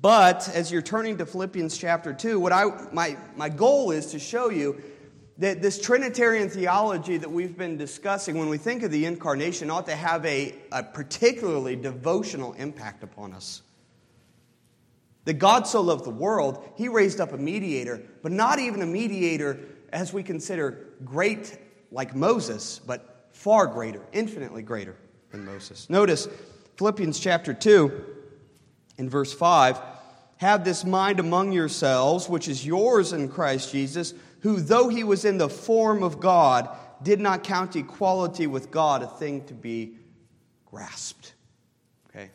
but 0.00 0.48
as 0.54 0.70
you're 0.70 0.80
turning 0.80 1.18
to 1.18 1.26
Philippians 1.26 1.76
chapter 1.76 2.14
2, 2.14 2.38
what 2.38 2.52
I, 2.52 2.64
my, 2.92 3.16
my 3.36 3.48
goal 3.48 3.90
is 3.90 4.06
to 4.12 4.18
show 4.18 4.48
you 4.48 4.80
that 5.40 5.62
this 5.62 5.80
Trinitarian 5.80 6.50
theology 6.50 7.16
that 7.16 7.30
we've 7.30 7.56
been 7.56 7.78
discussing, 7.78 8.38
when 8.38 8.50
we 8.50 8.58
think 8.58 8.82
of 8.82 8.90
the 8.90 9.06
incarnation, 9.06 9.70
ought 9.70 9.86
to 9.86 9.96
have 9.96 10.24
a, 10.26 10.54
a 10.70 10.82
particularly 10.82 11.74
devotional 11.76 12.52
impact 12.52 13.02
upon 13.02 13.32
us. 13.32 13.62
That 15.24 15.34
God 15.34 15.66
so 15.66 15.80
loved 15.80 16.04
the 16.04 16.10
world, 16.10 16.62
he 16.76 16.88
raised 16.88 17.22
up 17.22 17.32
a 17.32 17.38
mediator, 17.38 18.02
but 18.22 18.32
not 18.32 18.58
even 18.58 18.82
a 18.82 18.86
mediator 18.86 19.58
as 19.94 20.12
we 20.12 20.22
consider 20.22 20.88
great 21.06 21.58
like 21.90 22.14
Moses, 22.14 22.78
but 22.86 23.28
far 23.32 23.66
greater, 23.66 24.02
infinitely 24.12 24.62
greater 24.62 24.94
than 25.30 25.46
Moses. 25.46 25.88
Notice 25.88 26.28
Philippians 26.76 27.18
chapter 27.18 27.54
2 27.54 28.04
and 28.98 29.10
verse 29.10 29.32
5 29.32 29.80
Have 30.36 30.64
this 30.66 30.84
mind 30.84 31.18
among 31.18 31.52
yourselves, 31.52 32.28
which 32.28 32.46
is 32.46 32.66
yours 32.66 33.14
in 33.14 33.30
Christ 33.30 33.72
Jesus 33.72 34.12
who, 34.40 34.60
though 34.60 34.88
he 34.88 35.04
was 35.04 35.24
in 35.24 35.38
the 35.38 35.48
form 35.48 36.02
of 36.02 36.20
God, 36.20 36.68
did 37.02 37.20
not 37.20 37.44
count 37.44 37.76
equality 37.76 38.46
with 38.46 38.70
God 38.70 39.02
a 39.02 39.06
thing 39.06 39.44
to 39.46 39.54
be 39.54 39.96
grasped. 40.66 41.34
Okay? 42.08 42.30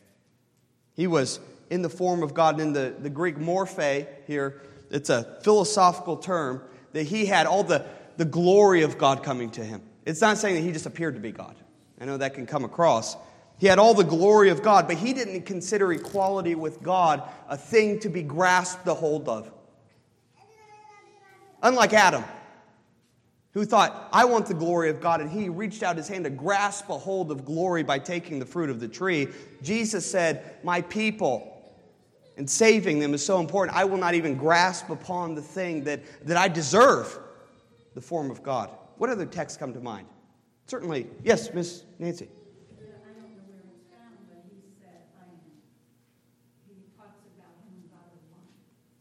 He 0.94 1.08
was 1.08 1.40
in 1.70 1.82
the 1.82 1.90
form 1.90 2.24
of 2.24 2.34
God. 2.34 2.60
And 2.60 2.62
In 2.68 2.74
the, 2.74 2.96
the 3.00 3.10
Greek 3.10 3.38
morphe 3.38 4.08
here, 4.28 4.62
it's 4.90 5.10
a 5.10 5.38
philosophical 5.44 6.18
term 6.18 6.62
that 6.94 7.04
he 7.04 7.26
had 7.26 7.48
all 7.48 7.64
the, 7.64 7.86
the 8.18 8.26
glory 8.26 8.84
of 8.84 8.98
God 8.98 9.24
coming 9.24 9.50
to 9.52 9.64
him. 9.64 9.82
It's 10.06 10.22
not 10.22 10.38
saying 10.38 10.56
that 10.56 10.62
he 10.62 10.72
just 10.72 10.86
appeared 10.86 11.16
to 11.16 11.22
be 11.22 11.32
God. 11.32 11.56
I 12.00 12.06
know 12.06 12.18
that 12.18 12.34
can 12.34 12.46
come 12.46 12.64
across. 12.64 13.16
He 13.58 13.68
had 13.68 13.80
all 13.80 13.94
the 13.94 14.04
glory 14.04 14.50
of 14.50 14.62
God, 14.62 14.88
but 14.88 14.98
he 14.98 15.14
didn't 15.14 15.44
consider 15.44 15.92
equality 15.92 16.56
with 16.56 16.84
God 16.84 17.24
a 17.48 17.58
thing 17.58 18.00
to 18.02 18.10
be 18.10 18.22
grasped 18.22 18.86
the 18.86 18.94
hold 18.94 19.30
of. 19.30 19.52
Unlike 21.66 21.94
Adam, 21.94 22.24
who 23.54 23.66
thought, 23.66 24.08
I 24.14 24.26
want 24.26 24.46
the 24.46 24.54
glory 24.54 24.92
of 24.92 25.02
God, 25.02 25.20
and 25.20 25.32
he 25.32 25.50
reached 25.50 25.82
out 25.82 25.98
his 25.98 26.08
hand 26.08 26.26
to 26.26 26.30
grasp 26.30 26.90
a 26.90 26.98
hold 26.98 27.32
of 27.32 27.44
glory 27.44 27.82
by 27.82 27.98
taking 27.98 28.38
the 28.38 28.46
fruit 28.46 28.70
of 28.70 28.80
the 28.80 28.88
tree, 28.88 29.30
Jesus 29.64 30.06
said, 30.06 30.58
My 30.64 30.82
people, 30.82 31.76
and 32.38 32.48
saving 32.48 33.00
them 33.00 33.16
is 33.16 33.26
so 33.26 33.40
important. 33.40 33.76
I 33.76 33.84
will 33.84 33.98
not 33.98 34.14
even 34.14 34.36
grasp 34.36 34.92
upon 34.92 35.34
the 35.34 35.42
thing 35.42 35.84
that, 35.86 36.02
that 36.28 36.38
I 36.38 36.50
deserve 36.50 37.18
the 37.96 38.02
form 38.02 38.30
of 38.30 38.44
God. 38.44 38.70
What 39.00 39.10
other 39.10 39.26
texts 39.26 39.58
come 39.58 39.74
to 39.74 39.80
mind? 39.80 40.06
Certainly, 40.68 41.08
yes, 41.24 41.52
Miss 41.52 41.84
Nancy. 41.98 42.28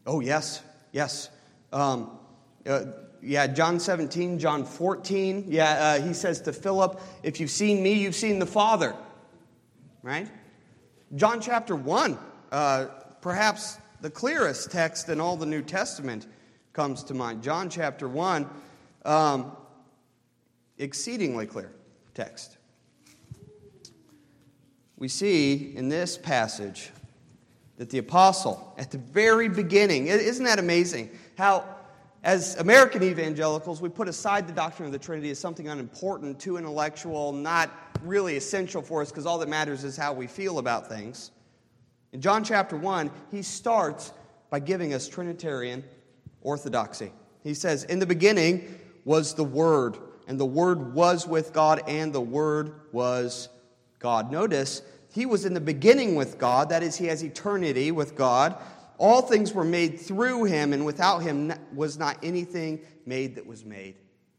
Oh, 0.07 0.19
yes, 0.19 0.63
yes. 0.91 1.29
Um, 1.71 2.17
uh, 2.65 2.85
yeah, 3.21 3.47
John 3.47 3.79
17, 3.79 4.37
John 4.39 4.65
14. 4.65 5.45
Yeah, 5.47 5.97
uh, 5.99 6.01
he 6.01 6.13
says 6.13 6.41
to 6.41 6.53
Philip, 6.53 7.01
If 7.23 7.39
you've 7.39 7.49
seen 7.49 7.81
me, 7.81 7.93
you've 7.93 8.15
seen 8.15 8.39
the 8.39 8.45
Father. 8.45 8.95
Right? 10.03 10.29
John 11.15 11.41
chapter 11.41 11.75
1, 11.75 12.17
uh, 12.51 12.85
perhaps 13.21 13.79
the 14.01 14.09
clearest 14.09 14.71
text 14.71 15.09
in 15.09 15.19
all 15.19 15.35
the 15.35 15.45
New 15.45 15.63
Testament 15.63 16.27
comes 16.73 17.03
to 17.05 17.13
mind. 17.13 17.41
John 17.41 17.69
chapter 17.69 18.07
1, 18.07 18.47
um, 19.05 19.51
exceedingly 20.77 21.47
clear 21.47 21.71
text. 22.13 22.57
We 24.97 25.07
see 25.07 25.73
in 25.75 25.89
this 25.89 26.17
passage 26.17 26.91
that 27.77 27.89
the 27.89 27.97
apostle, 27.97 28.73
at 28.77 28.91
the 28.91 28.97
very 28.97 29.49
beginning, 29.49 30.07
isn't 30.07 30.45
that 30.45 30.59
amazing? 30.59 31.09
How 31.37 31.74
as 32.25 32.55
American 32.55 33.03
evangelicals, 33.03 33.81
we 33.81 33.87
put 33.87 34.07
aside 34.07 34.47
the 34.47 34.53
doctrine 34.53 34.87
of 34.87 34.91
the 34.91 34.97
Trinity 34.97 35.29
as 35.29 35.37
something 35.37 35.69
unimportant, 35.69 36.39
too 36.39 36.57
intellectual, 36.57 37.31
not 37.31 37.69
really 38.01 38.35
essential 38.35 38.81
for 38.81 39.03
us 39.03 39.11
because 39.11 39.27
all 39.27 39.37
that 39.37 39.47
matters 39.47 39.83
is 39.83 39.95
how 39.95 40.11
we 40.11 40.25
feel 40.25 40.57
about 40.57 40.89
things. 40.89 41.29
In 42.13 42.21
John 42.21 42.43
chapter 42.43 42.75
1, 42.75 43.11
he 43.29 43.43
starts 43.43 44.11
by 44.49 44.59
giving 44.59 44.91
us 44.95 45.07
Trinitarian 45.07 45.83
orthodoxy. 46.41 47.11
He 47.43 47.53
says, 47.53 47.83
In 47.83 47.99
the 47.99 48.07
beginning 48.07 48.79
was 49.03 49.35
the 49.35 49.43
Word, 49.43 49.99
and 50.27 50.39
the 50.39 50.47
Word 50.47 50.95
was 50.95 51.27
with 51.27 51.53
God, 51.53 51.83
and 51.87 52.11
the 52.11 52.21
Word 52.21 52.73
was 52.91 53.49
God. 53.99 54.31
Notice, 54.31 54.81
he 55.13 55.27
was 55.27 55.45
in 55.45 55.53
the 55.53 55.61
beginning 55.61 56.15
with 56.15 56.39
God, 56.39 56.69
that 56.69 56.81
is, 56.81 56.95
he 56.95 57.05
has 57.05 57.23
eternity 57.23 57.91
with 57.91 58.15
God. 58.15 58.57
All 58.97 59.21
things 59.21 59.53
were 59.53 59.65
made 59.65 59.99
through 59.99 60.45
him, 60.45 60.73
and 60.73 60.85
without 60.85 61.19
him 61.19 61.53
was 61.73 61.97
not 61.97 62.17
anything 62.23 62.79
made 63.05 63.35
that 63.35 63.45
was 63.45 63.65
made. 63.65 63.95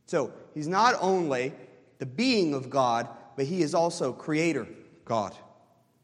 So 0.07 0.33
he's 0.55 0.69
not 0.69 0.95
only 1.01 1.53
the 1.99 2.07
being 2.07 2.55
of 2.55 2.71
God, 2.71 3.09
but 3.37 3.47
he 3.47 3.63
is 3.63 3.75
also 3.75 4.13
creator 4.13 4.67
God 5.05 5.35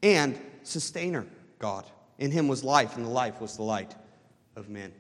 and 0.03 0.39
sustainer 0.63 1.27
God. 1.59 1.87
In 2.19 2.31
him 2.31 2.49
was 2.49 2.63
life, 2.63 2.97
and 2.97 3.05
the 3.05 3.11
life 3.11 3.41
was 3.41 3.57
the 3.57 3.63
light 3.63 3.95
of 4.57 4.69
men. 4.69 4.93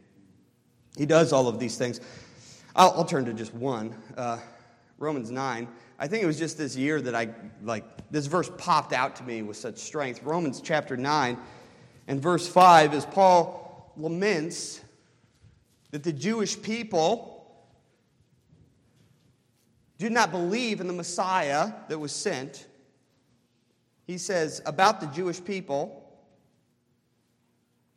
He 0.96 1.06
does 1.06 1.32
all 1.32 1.48
of 1.48 1.58
these 1.58 1.76
things. 1.76 2.00
I'll, 2.74 2.90
I'll 2.92 3.04
turn 3.04 3.24
to 3.26 3.34
just 3.34 3.54
one 3.54 3.94
uh, 4.16 4.38
Romans 4.98 5.30
9. 5.30 5.68
I 5.98 6.08
think 6.08 6.22
it 6.22 6.26
was 6.26 6.38
just 6.38 6.58
this 6.58 6.76
year 6.76 7.00
that 7.00 7.14
I, 7.14 7.28
like, 7.62 7.84
this 8.10 8.26
verse 8.26 8.50
popped 8.58 8.92
out 8.92 9.14
to 9.16 9.24
me 9.24 9.42
with 9.42 9.56
such 9.56 9.78
strength. 9.78 10.22
Romans 10.22 10.60
chapter 10.60 10.96
9 10.96 11.36
and 12.06 12.20
verse 12.20 12.48
5, 12.48 12.94
as 12.94 13.06
Paul 13.06 13.92
laments 13.96 14.80
that 15.90 16.02
the 16.02 16.12
Jewish 16.12 16.60
people 16.60 17.30
did 19.98 20.12
not 20.12 20.30
believe 20.30 20.80
in 20.80 20.88
the 20.88 20.92
Messiah 20.92 21.72
that 21.88 21.98
was 21.98 22.12
sent. 22.12 22.66
He 24.04 24.18
says 24.18 24.60
about 24.66 25.00
the 25.00 25.06
Jewish 25.06 25.42
people, 25.44 25.98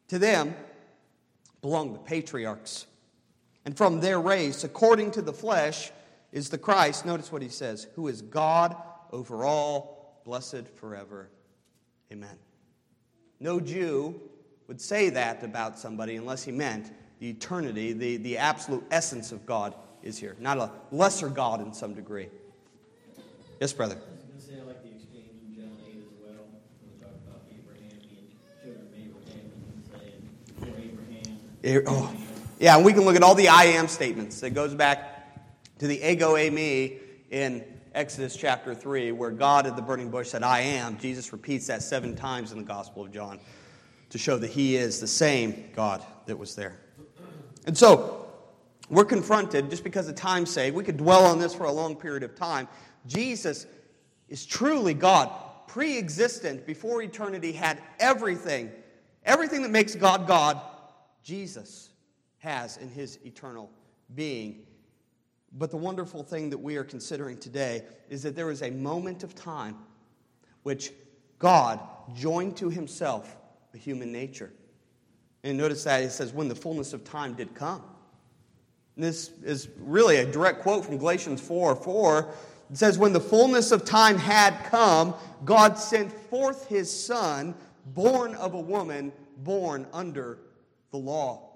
to 0.10 0.20
them 0.20 0.54
belong 1.62 1.94
the 1.94 2.00
patriarchs. 2.00 2.86
And 3.66 3.76
from 3.76 4.00
their 4.00 4.22
race, 4.22 4.64
according 4.64 5.12
to 5.12 5.24
the 5.24 5.34
flesh, 5.34 5.92
is 6.32 6.50
the 6.50 6.60
Christ. 6.60 7.06
Notice 7.06 7.32
what 7.32 7.42
he 7.42 7.50
says, 7.50 7.88
who 7.96 8.08
is 8.08 8.22
God 8.22 8.76
over 9.12 9.44
all, 9.44 10.22
blessed 10.26 10.68
forever. 10.76 11.30
Amen. 12.12 12.38
No 13.46 13.60
Jew 13.60 14.20
would 14.68 14.82
say 14.82 15.12
that 15.12 15.44
about 15.44 15.78
somebody 15.78 16.16
unless 16.16 16.44
he 16.44 16.52
meant 16.52 16.92
the 17.20 17.30
eternity, 17.30 17.94
the, 17.94 18.18
the 18.18 18.40
absolute 18.40 18.84
essence 18.90 19.32
of 19.32 19.46
God 19.46 19.76
is 20.02 20.18
here, 20.18 20.36
not 20.40 20.58
a 20.58 20.72
lesser 20.92 21.30
God 21.30 21.62
in 21.62 21.72
some 21.72 21.94
degree. 21.94 22.28
Yes, 23.62 23.72
brother. 23.72 24.00
Eh, 31.64 31.82
oh, 31.86 32.16
yeah, 32.60 32.76
and 32.76 32.84
we 32.84 32.94
can 32.94 33.04
look 33.04 33.16
at 33.16 33.22
all 33.22 33.36
the 33.36 33.50
I 33.50 33.66
am 33.66 33.88
statements. 33.88 34.42
It 34.42 34.56
goes 34.56 34.74
back 34.74 35.78
to 35.78 35.86
the 35.86 36.02
ego 36.02 36.34
eimi 36.34 36.98
in 37.30 37.75
Exodus 37.96 38.36
chapter 38.36 38.76
3, 38.76 39.14
where 39.14 39.32
God 39.32 39.66
at 39.66 39.78
the 39.78 39.82
burning 39.82 40.10
bush 40.10 40.28
said, 40.28 40.44
I 40.44 40.60
am. 40.60 40.98
Jesus 40.98 41.32
repeats 41.32 41.68
that 41.68 41.82
seven 41.82 42.14
times 42.14 42.52
in 42.52 42.58
the 42.58 42.64
Gospel 42.66 43.06
of 43.06 43.12
John 43.14 43.40
to 44.10 44.18
show 44.18 44.38
that 44.38 44.50
he 44.52 44.76
is 44.76 45.00
the 45.00 45.08
same 45.08 45.70
God 45.74 46.04
that 46.26 46.38
was 46.38 46.56
there. 46.56 46.78
And 47.66 47.78
so, 47.78 48.28
we're 48.90 49.06
confronted, 49.06 49.70
just 49.70 49.86
because 49.86 50.10
of 50.10 50.16
time's 50.16 50.52
sake, 50.52 50.76
we 50.76 50.84
could 50.84 50.98
dwell 50.98 51.24
on 51.24 51.40
this 51.40 51.56
for 51.56 51.64
a 51.64 51.72
long 51.72 51.96
period 51.96 52.24
of 52.24 52.36
time. 52.36 52.68
Jesus 53.08 53.66
is 54.28 54.46
truly 54.46 54.94
God, 54.94 55.32
pre 55.66 55.98
existent, 55.98 56.68
before 56.68 57.02
eternity, 57.02 57.54
had 57.54 57.82
everything. 58.00 58.72
Everything 59.24 59.62
that 59.62 59.72
makes 59.72 59.96
God 59.96 60.28
God, 60.28 60.60
Jesus 61.24 61.92
has 62.40 62.76
in 62.76 62.90
his 62.90 63.20
eternal 63.24 63.72
being. 64.14 64.66
But 65.58 65.72
the 65.72 65.78
wonderful 65.78 66.22
thing 66.22 66.50
that 66.50 66.58
we 66.58 66.76
are 66.76 66.84
considering 66.84 67.38
today 67.38 67.84
is 68.10 68.22
that 68.24 68.36
there 68.36 68.52
is 68.52 68.62
a 68.62 68.72
moment 68.72 69.24
of 69.24 69.34
time 69.34 69.78
which 70.64 70.92
God 71.40 71.80
joined 72.14 72.58
to 72.58 72.70
himself 72.70 73.38
a 73.74 73.78
human 73.78 74.12
nature. 74.12 74.52
And 75.44 75.58
notice 75.58 75.84
that 75.86 76.04
it 76.04 76.12
says, 76.12 76.34
when 76.34 76.50
the 76.50 76.56
fullness 76.56 76.92
of 76.92 77.04
time 77.04 77.36
did 77.36 77.54
come. 77.54 77.84
And 78.96 79.04
this 79.04 79.32
is 79.44 79.70
really 79.80 80.18
a 80.18 80.26
direct 80.26 80.62
quote 80.62 80.86
from 80.86 80.98
Galatians 80.98 81.40
4 81.42 81.76
4. 81.76 82.34
It 82.72 82.78
says, 82.78 82.98
When 82.98 83.14
the 83.14 83.20
fullness 83.20 83.72
of 83.72 83.86
time 83.86 84.18
had 84.18 84.58
come, 84.66 85.14
God 85.44 85.78
sent 85.78 86.12
forth 86.12 86.68
his 86.68 86.92
Son, 86.92 87.54
born 87.88 88.34
of 88.36 88.54
a 88.54 88.60
woman, 88.60 89.12
born 89.38 89.86
under 89.94 90.40
the 90.92 90.98
law. 90.98 91.50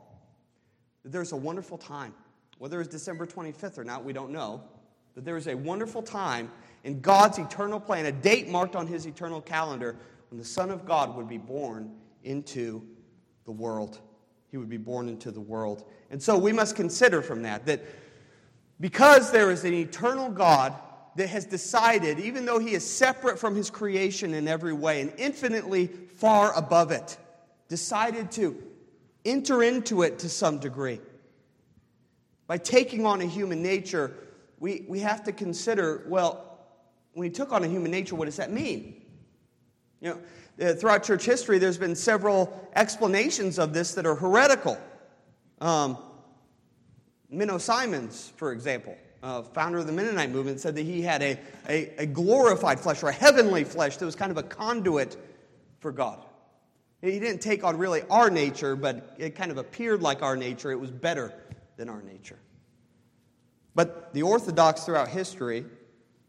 There's 1.03 1.31
a 1.31 1.37
wonderful 1.37 1.77
time. 1.77 2.13
Whether 2.59 2.75
it 2.75 2.79
was 2.79 2.87
December 2.89 3.25
25th 3.25 3.77
or 3.77 3.83
not, 3.83 4.03
we 4.03 4.13
don't 4.13 4.31
know. 4.31 4.61
But 5.15 5.25
there 5.25 5.37
is 5.37 5.47
a 5.47 5.55
wonderful 5.55 6.03
time 6.03 6.51
in 6.83 7.01
God's 7.01 7.39
eternal 7.39 7.79
plan, 7.79 8.05
a 8.05 8.11
date 8.11 8.47
marked 8.47 8.75
on 8.75 8.85
his 8.85 9.05
eternal 9.05 9.41
calendar, 9.41 9.95
when 10.29 10.37
the 10.37 10.45
Son 10.45 10.69
of 10.69 10.85
God 10.85 11.15
would 11.15 11.27
be 11.27 11.37
born 11.37 11.91
into 12.23 12.85
the 13.45 13.51
world. 13.51 13.99
He 14.51 14.57
would 14.57 14.69
be 14.69 14.77
born 14.77 15.09
into 15.09 15.31
the 15.31 15.41
world. 15.41 15.85
And 16.11 16.21
so 16.21 16.37
we 16.37 16.51
must 16.51 16.75
consider 16.75 17.21
from 17.21 17.41
that 17.43 17.65
that 17.65 17.83
because 18.79 19.31
there 19.31 19.51
is 19.51 19.63
an 19.63 19.73
eternal 19.73 20.29
God 20.29 20.73
that 21.15 21.27
has 21.27 21.45
decided, 21.45 22.19
even 22.19 22.45
though 22.45 22.59
he 22.59 22.73
is 22.73 22.87
separate 22.87 23.39
from 23.39 23.55
his 23.55 23.69
creation 23.69 24.33
in 24.33 24.47
every 24.47 24.73
way 24.73 25.01
and 25.01 25.11
infinitely 25.17 25.87
far 25.87 26.53
above 26.53 26.91
it, 26.91 27.17
decided 27.67 28.31
to 28.31 28.61
enter 29.25 29.63
into 29.63 30.03
it 30.03 30.19
to 30.19 30.29
some 30.29 30.59
degree. 30.59 30.99
By 32.49 32.57
taking 32.57 33.05
on 33.05 33.21
a 33.21 33.25
human 33.25 33.61
nature, 33.61 34.11
we, 34.59 34.83
we 34.87 35.01
have 35.01 35.23
to 35.25 35.31
consider 35.31 36.03
well, 36.07 36.57
when 37.13 37.25
he 37.25 37.29
took 37.29 37.51
on 37.51 37.63
a 37.63 37.67
human 37.67 37.91
nature, 37.91 38.15
what 38.15 38.25
does 38.25 38.37
that 38.37 38.51
mean? 38.51 39.03
You 40.01 40.19
know, 40.57 40.73
throughout 40.73 41.03
church 41.03 41.25
history, 41.25 41.59
there's 41.59 41.77
been 41.77 41.95
several 41.95 42.67
explanations 42.75 43.59
of 43.59 43.71
this 43.71 43.93
that 43.93 44.07
are 44.07 44.15
heretical. 44.15 44.79
Um, 45.61 45.99
Menno 47.31 47.61
Simons, 47.61 48.33
for 48.35 48.51
example, 48.51 48.97
uh, 49.21 49.43
founder 49.43 49.77
of 49.77 49.85
the 49.85 49.93
Mennonite 49.93 50.31
movement, 50.31 50.59
said 50.59 50.73
that 50.73 50.87
he 50.87 51.03
had 51.03 51.21
a, 51.21 51.37
a, 51.67 51.93
a 51.99 52.05
glorified 52.07 52.79
flesh 52.79 53.03
or 53.03 53.09
a 53.09 53.13
heavenly 53.13 53.63
flesh 53.63 53.97
that 53.97 54.05
was 54.05 54.15
kind 54.15 54.31
of 54.31 54.37
a 54.37 54.43
conduit 54.43 55.17
for 55.81 55.91
God. 55.91 56.25
He 57.03 57.19
didn't 57.19 57.41
take 57.41 57.63
on 57.63 57.77
really 57.77 58.01
our 58.09 58.31
nature, 58.31 58.75
but 58.75 59.15
it 59.19 59.35
kind 59.35 59.51
of 59.51 59.59
appeared 59.59 60.01
like 60.01 60.23
our 60.23 60.35
nature. 60.35 60.71
It 60.71 60.79
was 60.79 60.89
better 60.89 61.31
than 61.79 61.87
our 61.87 62.01
nature. 62.01 62.37
But 63.73 64.13
the 64.13 64.21
Orthodox 64.21 64.83
throughout 64.83 65.07
history 65.07 65.65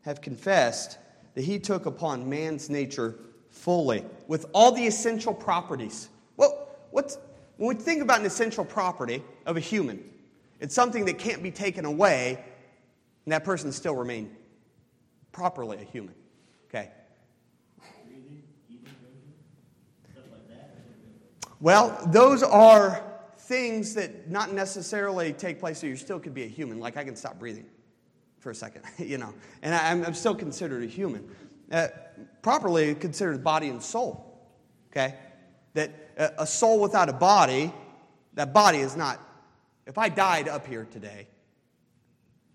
have 0.02 0.20
confessed 0.20 0.96
that 1.34 1.42
he 1.42 1.58
took 1.58 1.86
upon 1.86 2.30
man's 2.30 2.70
nature 2.70 3.16
fully 3.50 4.04
with 4.28 4.46
all 4.54 4.70
the 4.70 4.86
essential 4.86 5.34
properties. 5.34 6.08
Well, 6.36 6.68
what's, 6.92 7.18
when 7.56 7.76
we 7.76 7.82
think 7.82 8.00
about 8.00 8.20
an 8.20 8.26
essential 8.26 8.64
property 8.64 9.24
of 9.44 9.56
a 9.56 9.60
human, 9.60 10.08
it's 10.60 10.72
something 10.72 11.04
that 11.06 11.18
can't 11.18 11.42
be 11.42 11.50
taken 11.50 11.84
away, 11.84 12.44
and 13.24 13.32
that 13.32 13.42
person 13.42 13.72
still 13.72 13.96
remain 13.96 14.30
properly 15.32 15.78
a 15.78 15.84
human. 15.84 16.14
Okay? 16.68 16.90
Well, 21.58 22.00
those 22.06 22.44
are 22.44 23.10
things 23.50 23.94
that 23.94 24.30
not 24.30 24.52
necessarily 24.52 25.32
take 25.32 25.58
place, 25.58 25.80
so 25.80 25.88
you 25.88 25.96
still 25.96 26.20
could 26.20 26.34
be 26.34 26.44
a 26.44 26.48
human. 26.48 26.78
Like 26.78 26.96
I 26.96 27.02
can 27.02 27.16
stop 27.16 27.36
breathing 27.36 27.66
for 28.38 28.50
a 28.50 28.54
second, 28.54 28.84
you 28.98 29.18
know, 29.18 29.34
and 29.60 29.74
I'm, 29.74 30.04
I'm 30.06 30.14
still 30.14 30.36
considered 30.36 30.84
a 30.84 30.86
human 30.86 31.28
uh, 31.72 31.88
properly 32.42 32.94
considered 32.94 33.42
body 33.42 33.68
and 33.68 33.82
soul. 33.82 34.38
Okay? 34.92 35.16
That 35.74 35.90
a 36.38 36.46
soul 36.46 36.80
without 36.80 37.08
a 37.08 37.12
body, 37.12 37.72
that 38.34 38.52
body 38.52 38.78
is 38.78 38.96
not. 38.96 39.20
If 39.84 39.98
I 39.98 40.08
died 40.08 40.48
up 40.48 40.66
here 40.66 40.86
today 40.90 41.26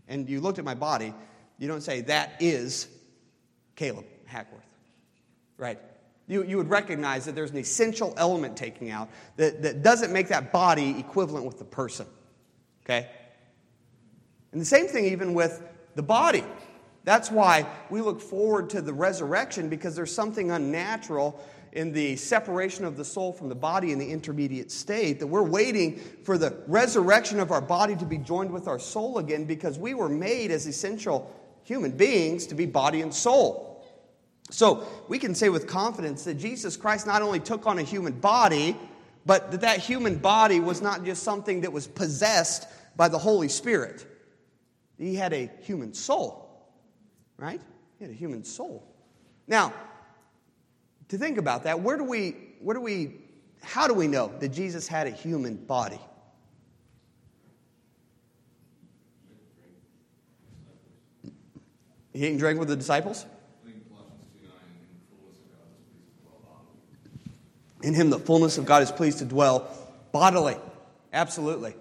and 0.08 0.29
you 0.29 0.39
looked 0.39 0.60
at 0.60 0.65
my 0.65 0.75
body, 0.75 1.13
you 1.58 1.67
don't 1.67 1.81
say, 1.81 2.01
that 2.01 2.38
is 2.39 2.88
Caleb 3.75 4.05
Hackworth. 4.25 4.62
Right? 5.58 5.79
You, 6.28 6.44
you 6.44 6.58
would 6.58 6.70
recognize 6.70 7.26
that 7.26 7.36
there's 7.36 7.52
an 7.52 7.58
essential 7.58 8.14
element 8.18 8.58
taking 8.58 8.90
out 8.90 9.10
that, 9.38 9.62
that 9.62 9.84
doesn't 9.84 10.12
make 10.12 10.30
that 10.30 10.52
body 10.52 10.96
equivalent 10.98 11.46
with 11.46 11.60
the 11.60 11.66
person. 11.66 12.08
Okay? 12.84 13.10
And 14.52 14.60
the 14.60 14.66
same 14.66 14.88
thing 14.88 15.06
even 15.06 15.34
with 15.34 15.62
the 15.96 16.04
body. 16.04 16.44
That's 17.04 17.30
why 17.30 17.68
we 17.92 18.02
look 18.02 18.20
forward 18.20 18.72
to 18.72 18.82
the 18.82 18.94
resurrection 18.94 19.70
because 19.70 19.96
there's 19.96 20.14
something 20.14 20.50
unnatural 20.50 21.40
in 21.72 21.92
the 21.92 22.16
separation 22.16 22.86
of 22.86 22.98
the 22.98 23.06
soul 23.06 23.34
from 23.34 23.50
the 23.50 23.56
body 23.56 23.92
in 23.92 24.00
the 24.00 24.10
intermediate 24.10 24.72
state 24.72 25.20
that 25.20 25.28
we're 25.28 25.44
waiting 25.44 26.00
for 26.24 26.38
the 26.38 26.58
resurrection 26.68 27.40
of 27.40 27.52
our 27.52 27.62
body 27.62 27.96
to 27.98 28.06
be 28.06 28.18
joined 28.18 28.50
with 28.50 28.68
our 28.68 28.80
soul 28.80 29.18
again 29.18 29.44
because 29.44 29.78
we 29.78 29.94
were 29.94 30.10
made 30.10 30.52
as 30.52 30.66
essential 30.66 31.30
human 31.64 31.92
beings 31.92 32.48
to 32.48 32.56
be 32.56 32.66
body 32.66 33.02
and 33.02 33.14
soul. 33.14 33.75
So 34.51 34.88
we 35.08 35.19
can 35.19 35.36
say 35.36 35.49
with 35.49 35.67
confidence 35.67 36.23
that 36.25 36.36
Jesus 36.36 36.77
Christ 36.77 37.08
not 37.08 37.21
only 37.21 37.39
took 37.39 37.65
on 37.65 37.79
a 37.79 37.84
human 37.84 38.13
body, 38.13 38.77
but 39.25 39.51
that 39.51 39.62
that 39.62 39.79
human 39.79 40.17
body 40.17 40.60
was 40.60 40.81
not 40.81 41.03
just 41.03 41.23
something 41.23 41.62
that 41.62 41.73
was 41.73 41.88
possessed 41.88 42.67
by 42.95 43.08
the 43.08 43.17
Holy 43.17 43.49
Spirit. 43.49 44.05
He 44.97 45.15
had 45.15 45.34
a 45.34 45.49
human 45.62 45.93
soul 45.93 46.45
right? 47.38 47.62
He 47.97 48.05
had 48.05 48.12
a 48.12 48.17
human 48.17 48.43
soul. 48.43 48.84
Now, 49.47 49.73
to 51.10 51.17
think 51.17 51.38
about 51.38 51.63
that, 51.63 51.81
where 51.81 51.97
do 51.97 52.03
we, 52.03 52.36
where 52.62 52.73
do 52.73 52.81
we, 52.81 53.15
how 53.62 53.88
do 53.88 53.93
we 53.93 54.08
know 54.08 54.31
that 54.39 54.49
Jesus 54.49 54.88
had 54.88 55.08
a 55.08 55.12
human 55.12 55.55
body? 55.55 55.99
He 62.13 62.27
and 62.27 62.39
drank 62.39 62.60
with 62.60 62.69
the 62.69 62.77
disciples? 62.77 63.25
In 67.86 67.93
him, 67.93 68.10
the 68.10 68.19
fullness 68.19 68.58
of 68.58 68.65
God 68.65 68.84
is 68.84 68.91
pleased 68.91 69.19
to 69.19 69.26
dwell 69.26 69.69
bodily. 70.12 70.58
Absolutely. 71.13 71.76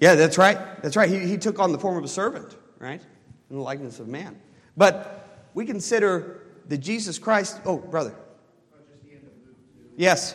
Yeah, 0.00 0.16
that's 0.16 0.36
right. 0.36 0.58
That's 0.82 0.96
right. 0.96 1.08
He, 1.08 1.20
he 1.20 1.38
took 1.38 1.58
on 1.58 1.72
the 1.72 1.78
form 1.78 1.96
of 1.96 2.04
a 2.04 2.08
servant, 2.08 2.54
right? 2.78 3.00
In 3.48 3.56
the 3.56 3.62
likeness 3.62 4.00
of 4.00 4.06
man. 4.06 4.38
But 4.76 5.48
we 5.54 5.64
consider 5.64 6.42
that 6.68 6.78
Jesus 6.78 7.18
Christ. 7.18 7.58
Oh, 7.64 7.78
brother. 7.78 8.14
But 8.70 8.86
just 8.90 9.02
the 9.02 9.12
end 9.12 9.22
of 9.24 9.32
Luke 9.46 9.56
2. 9.72 9.94
Yes. 9.96 10.34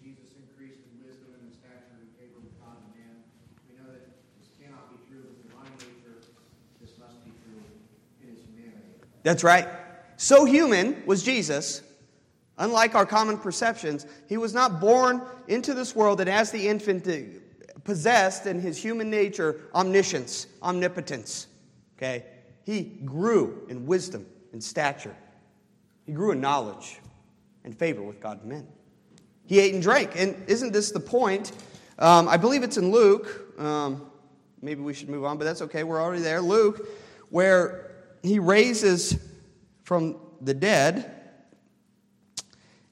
Jesus 0.00 0.32
increased 0.40 0.80
in 0.88 1.04
wisdom 1.04 1.28
and 1.36 1.44
in 1.44 1.52
stature 1.52 2.00
and 2.00 2.08
favor 2.16 2.40
with 2.40 2.56
God 2.56 2.80
and 2.80 2.88
man. 2.96 3.20
We 3.68 3.76
know 3.76 3.92
that 3.92 4.16
this 4.40 4.48
cannot 4.56 4.88
be 4.88 4.96
true 5.12 5.28
with 5.28 5.44
divine 5.44 5.76
nature. 5.76 6.16
This 6.80 6.96
must 6.96 7.20
be 7.20 7.36
true 7.44 7.60
in 8.24 8.32
his 8.32 8.48
humanity. 8.48 8.96
That's 9.26 9.42
right. 9.42 9.66
So 10.16 10.44
human 10.44 11.02
was 11.04 11.24
Jesus. 11.24 11.82
Unlike 12.58 12.94
our 12.94 13.04
common 13.04 13.38
perceptions, 13.38 14.06
he 14.28 14.36
was 14.36 14.54
not 14.54 14.80
born 14.80 15.20
into 15.48 15.74
this 15.74 15.96
world 15.96 16.20
and 16.20 16.30
as 16.30 16.52
the 16.52 16.68
infant 16.68 17.08
possessed 17.82 18.46
in 18.46 18.60
his 18.60 18.80
human 18.80 19.10
nature 19.10 19.62
omniscience, 19.74 20.46
omnipotence. 20.62 21.48
Okay? 21.98 22.24
He 22.62 22.82
grew 23.04 23.66
in 23.68 23.84
wisdom 23.84 24.24
and 24.52 24.62
stature. 24.62 25.16
He 26.04 26.12
grew 26.12 26.30
in 26.30 26.40
knowledge 26.40 27.00
and 27.64 27.76
favor 27.76 28.02
with 28.02 28.20
God 28.20 28.42
and 28.42 28.48
men. 28.48 28.68
He 29.44 29.58
ate 29.58 29.74
and 29.74 29.82
drank. 29.82 30.12
And 30.14 30.36
isn't 30.46 30.72
this 30.72 30.92
the 30.92 31.00
point? 31.00 31.50
Um, 31.98 32.28
I 32.28 32.36
believe 32.36 32.62
it's 32.62 32.76
in 32.76 32.92
Luke. 32.92 33.58
Um, 33.58 34.08
maybe 34.62 34.82
we 34.82 34.94
should 34.94 35.08
move 35.08 35.24
on, 35.24 35.36
but 35.36 35.46
that's 35.46 35.62
okay. 35.62 35.82
We're 35.82 36.00
already 36.00 36.22
there. 36.22 36.40
Luke, 36.40 36.88
where 37.30 37.85
he 38.26 38.38
raises 38.38 39.18
from 39.84 40.16
the 40.40 40.54
dead, 40.54 41.10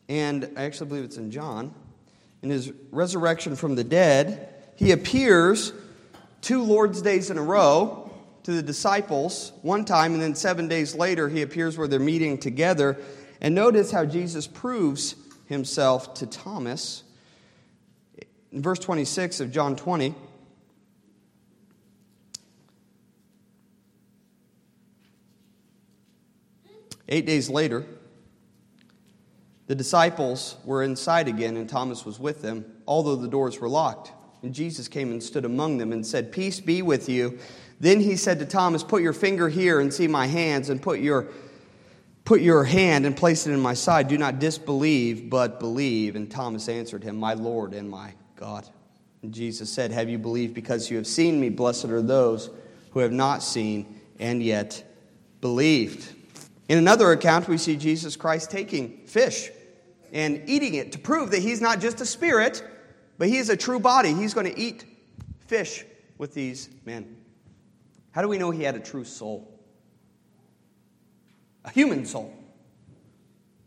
and 0.08 0.50
I 0.56 0.64
actually 0.64 0.88
believe 0.88 1.04
it's 1.04 1.16
in 1.16 1.30
John. 1.30 1.74
In 2.42 2.50
his 2.50 2.72
resurrection 2.90 3.56
from 3.56 3.74
the 3.74 3.84
dead, 3.84 4.54
he 4.76 4.92
appears 4.92 5.72
two 6.40 6.62
Lord's 6.62 7.00
days 7.00 7.30
in 7.30 7.38
a 7.38 7.42
row 7.42 8.10
to 8.42 8.52
the 8.52 8.62
disciples 8.62 9.52
one 9.62 9.84
time, 9.84 10.12
and 10.12 10.22
then 10.22 10.34
seven 10.34 10.68
days 10.68 10.94
later, 10.94 11.28
he 11.28 11.42
appears 11.42 11.78
where 11.78 11.88
they're 11.88 11.98
meeting 11.98 12.38
together. 12.38 12.98
And 13.40 13.54
notice 13.54 13.90
how 13.90 14.04
Jesus 14.04 14.46
proves 14.46 15.16
himself 15.46 16.14
to 16.14 16.26
Thomas. 16.26 17.02
In 18.52 18.62
verse 18.62 18.78
26 18.78 19.40
of 19.40 19.50
John 19.50 19.74
20, 19.74 20.14
eight 27.08 27.26
days 27.26 27.48
later, 27.48 27.84
the 29.66 29.74
disciples 29.74 30.56
were 30.64 30.82
inside 30.82 31.28
again, 31.28 31.56
and 31.56 31.68
Thomas 31.68 32.04
was 32.04 32.18
with 32.20 32.42
them, 32.42 32.64
although 32.86 33.16
the 33.16 33.28
doors 33.28 33.60
were 33.60 33.68
locked. 33.68 34.12
And 34.42 34.54
Jesus 34.54 34.88
came 34.88 35.10
and 35.10 35.22
stood 35.22 35.46
among 35.46 35.78
them 35.78 35.92
and 35.92 36.06
said, 36.06 36.30
Peace 36.30 36.60
be 36.60 36.82
with 36.82 37.08
you. 37.08 37.38
Then 37.80 38.00
he 38.00 38.16
said 38.16 38.38
to 38.40 38.46
Thomas, 38.46 38.82
Put 38.82 39.02
your 39.02 39.14
finger 39.14 39.48
here 39.48 39.80
and 39.80 39.92
see 39.92 40.06
my 40.06 40.26
hands, 40.26 40.68
and 40.68 40.82
put 40.82 41.00
your, 41.00 41.28
put 42.26 42.42
your 42.42 42.64
hand 42.64 43.06
and 43.06 43.16
place 43.16 43.46
it 43.46 43.52
in 43.52 43.60
my 43.60 43.72
side. 43.72 44.08
Do 44.08 44.18
not 44.18 44.38
disbelieve, 44.38 45.30
but 45.30 45.60
believe. 45.60 46.14
And 46.14 46.30
Thomas 46.30 46.68
answered 46.68 47.02
him, 47.02 47.16
My 47.16 47.32
Lord 47.32 47.72
and 47.72 47.88
my 47.88 48.12
God. 48.36 48.68
And 49.22 49.32
Jesus 49.32 49.70
said, 49.70 49.90
Have 49.92 50.10
you 50.10 50.18
believed 50.18 50.52
because 50.52 50.90
you 50.90 50.98
have 50.98 51.06
seen 51.06 51.40
me? 51.40 51.48
Blessed 51.48 51.86
are 51.86 52.02
those 52.02 52.50
who 52.90 53.00
have 53.00 53.12
not 53.12 53.42
seen 53.42 53.98
and 54.18 54.42
yet 54.42 54.84
believed. 55.40 56.14
In 56.68 56.78
another 56.78 57.12
account, 57.12 57.48
we 57.48 57.58
see 57.58 57.76
Jesus 57.76 58.16
Christ 58.16 58.50
taking 58.50 59.06
fish 59.06 59.50
and 60.12 60.42
eating 60.46 60.74
it 60.74 60.92
to 60.92 60.98
prove 60.98 61.30
that 61.32 61.42
he's 61.42 61.60
not 61.60 61.80
just 61.80 62.00
a 62.00 62.06
spirit, 62.06 62.64
but 63.18 63.28
he 63.28 63.36
is 63.36 63.50
a 63.50 63.56
true 63.56 63.78
body. 63.78 64.14
He's 64.14 64.34
going 64.34 64.46
to 64.46 64.58
eat 64.58 64.84
fish 65.46 65.84
with 66.16 66.34
these 66.34 66.68
men. 66.84 67.16
How 68.12 68.22
do 68.22 68.28
we 68.28 68.38
know 68.38 68.50
he 68.50 68.62
had 68.62 68.76
a 68.76 68.80
true 68.80 69.04
soul? 69.04 69.50
A 71.64 71.70
human 71.70 72.06
soul. 72.06 72.32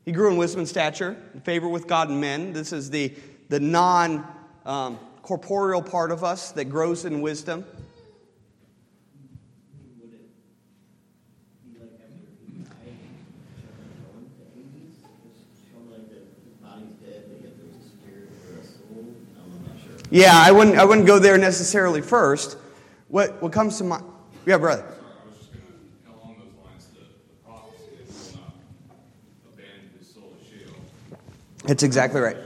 He 0.06 0.14
grew 0.14 0.32
in 0.32 0.38
wisdom 0.38 0.60
and 0.60 0.70
stature, 0.70 1.18
in 1.34 1.42
favor 1.42 1.68
with 1.68 1.86
God 1.86 2.10
and 2.10 2.22
men. 2.22 2.54
This 2.54 2.72
is 2.72 2.90
the, 2.90 3.14
the 3.50 3.60
non 3.60 4.26
um, 4.66 4.98
corporeal 5.22 5.82
part 5.82 6.12
of 6.12 6.24
us 6.24 6.54
that 6.54 6.66
grows 6.66 7.04
in 7.04 7.20
wisdom. 7.20 7.66
Would 10.00 10.14
it 10.14 10.32
be 11.66 11.78
like 11.78 12.00
after 12.00 12.24
he 12.48 12.64
died, 12.64 12.72
shown 14.00 14.32
to 14.32 14.46
Hades? 14.56 14.96
It's 15.52 15.60
shown 15.70 15.92
like 15.92 16.08
that 16.08 16.24
his 16.40 16.56
body's 16.64 16.96
dead, 17.04 17.28
but 17.28 17.44
yet 17.44 17.52
there's 17.60 17.76
a 17.76 17.90
spirit 17.92 18.32
or 18.48 18.62
a 18.62 18.64
soul? 18.64 19.04
I'm 19.36 19.52
not 19.68 19.76
sure. 19.84 19.97
Yeah, 20.10 20.32
I 20.34 20.52
wouldn't, 20.52 20.78
I 20.78 20.86
wouldn't 20.86 21.08
go 21.08 21.20
there 21.20 21.38
necessarily 21.38 22.02
first. 22.02 22.58
What, 23.10 23.42
what 23.42 23.52
comes 23.52 23.78
to 23.80 23.84
mind? 23.84 24.06
Yeah, 24.46 24.58
brother. 24.58 24.84
Sorry, 24.84 24.94
I 24.94 25.30
was 25.30 25.38
just 25.38 25.52
going 25.52 25.64
to, 25.66 26.12
along 26.12 26.36
those 26.40 26.66
lines, 26.66 26.88
the, 26.94 27.00
the 27.00 27.36
prophecy 27.46 27.90
that 27.98 28.08
he 28.08 28.38
will 28.38 28.42
not 28.42 28.54
abandon 29.54 29.90
his 30.00 30.08
soul 30.08 30.34
to 30.40 30.66
Sheol. 30.66 30.76
That's 31.66 31.84
exactly 31.84 32.22
right. 32.22 32.38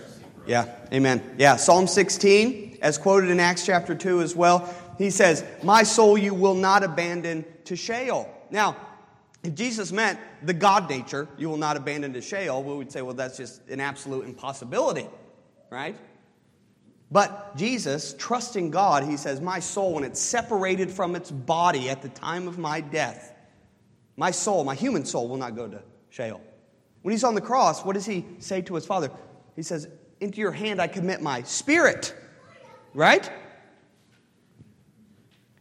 Yeah, 0.47 0.74
amen. 0.91 1.36
Yeah, 1.38 1.56
Psalm 1.56 1.86
16, 1.86 2.80
as 2.82 2.97
quoted 2.97 3.30
in 3.30 3.39
Acts 3.39 3.65
chapter 3.65 3.93
2 3.93 4.21
as 4.21 4.36
well, 4.36 4.74
he 4.97 5.12
says, 5.12 5.45
My 5.62 5.84
soul 5.84 6.17
you 6.17 6.34
will 6.34 6.56
not 6.56 6.84
abandon 6.84 7.45
to 7.65 7.76
Sheol. 7.76 8.28
Now, 8.50 8.76
if 9.43 9.56
Jesus 9.56 9.91
meant 9.91 10.19
the 10.43 10.54
God 10.54 10.89
nature, 10.89 11.28
you 11.38 11.50
will 11.50 11.58
not 11.58 11.78
abandon 11.78 12.13
to 12.13 12.21
Sheol, 12.21 12.63
we 12.63 12.76
would 12.76 12.91
say, 12.91 13.02
well, 13.02 13.15
that's 13.15 13.38
just 13.38 13.67
an 13.69 13.80
absolute 13.80 14.26
impossibility, 14.26 15.08
right? 15.69 15.95
But 17.12 17.58
Jesus, 17.58 18.15
trusting 18.17 18.71
God, 18.71 19.04
he 19.04 19.17
says, 19.17 19.41
My 19.41 19.60
soul, 19.60 19.95
when 19.95 20.06
it's 20.06 20.19
separated 20.19 20.89
from 20.89 21.15
its 21.15 21.30
body 21.30 21.89
at 21.89 22.02
the 22.02 22.10
time 22.10 22.47
of 22.47 22.58
my 22.58 22.80
death, 22.80 23.34
my 24.15 24.32
soul, 24.32 24.63
my 24.63 24.76
human 24.76 25.04
soul, 25.04 25.28
will 25.28 25.38
not 25.38 25.56
go 25.56 25.67
to 25.67 25.82
Sheol. 26.10 26.41
When 27.02 27.12
he's 27.12 27.24
on 27.24 27.36
the 27.36 27.41
cross, 27.41 27.84
what 27.84 27.93
does 27.93 28.06
he 28.06 28.26
say 28.39 28.62
to 28.62 28.76
his 28.76 28.86
father? 28.86 29.12
He 29.56 29.63
says, 29.63 29.89
Into 30.21 30.39
your 30.39 30.52
hand 30.52 30.82
I 30.82 30.88
commit 30.88 31.21
my 31.21 31.43
spirit. 31.43 32.15
Right? 32.93 33.30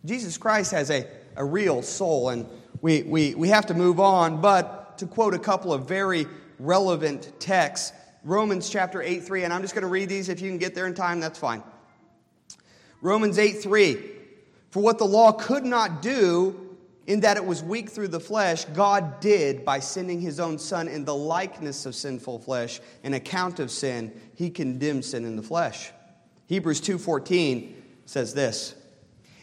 Jesus 0.05 0.39
Christ 0.39 0.71
has 0.73 0.91
a, 0.91 1.07
a 1.37 1.45
real 1.45 1.83
soul, 1.83 2.29
and 2.29 2.47
we, 2.81 3.03
we, 3.03 3.35
we 3.35 3.49
have 3.49 3.67
to 3.67 3.75
move 3.75 3.99
on. 3.99 4.41
But 4.41 4.99
to 4.99 5.07
quote 5.07 5.35
a 5.35 5.39
couple 5.39 5.73
of 5.73 5.89
very 5.89 6.27
relevant 6.59 7.33
texts, 7.41 7.93
Romans 8.25 8.69
chapter 8.69 9.03
8 9.03 9.25
3, 9.25 9.45
and 9.45 9.53
I'm 9.53 9.63
just 9.63 9.75
going 9.75 9.83
to 9.83 9.89
read 9.89 10.09
these. 10.09 10.29
If 10.29 10.41
you 10.41 10.49
can 10.49 10.59
get 10.59 10.75
there 10.75 10.87
in 10.87 10.95
time, 10.95 11.21
that's 11.21 11.39
fine. 11.39 11.63
Romans 13.01 13.39
8 13.39 13.63
3. 13.63 13.99
For 14.71 14.81
what 14.81 14.99
the 14.99 15.07
law 15.07 15.33
could 15.33 15.65
not 15.65 16.03
do, 16.03 16.77
in 17.07 17.21
that 17.21 17.37
it 17.37 17.45
was 17.45 17.63
weak 17.63 17.91
through 17.91 18.09
the 18.09 18.21
flesh, 18.21 18.65
God 18.67 19.21
did 19.21 19.65
by 19.65 19.81
sending 19.81 20.21
his 20.21 20.39
own 20.39 20.59
Son 20.59 20.87
in 20.87 21.05
the 21.05 21.15
likeness 21.15 21.87
of 21.87 21.95
sinful 21.95 22.41
flesh, 22.41 22.81
an 23.03 23.15
account 23.15 23.59
of 23.59 23.71
sin, 23.71 24.13
he 24.37 24.51
condemned 24.51 25.05
sin 25.05 25.25
in 25.25 25.35
the 25.35 25.43
flesh. 25.43 25.91
Hebrews 26.47 26.81
2:14 26.81 27.75
says 28.05 28.35
this: 28.35 28.75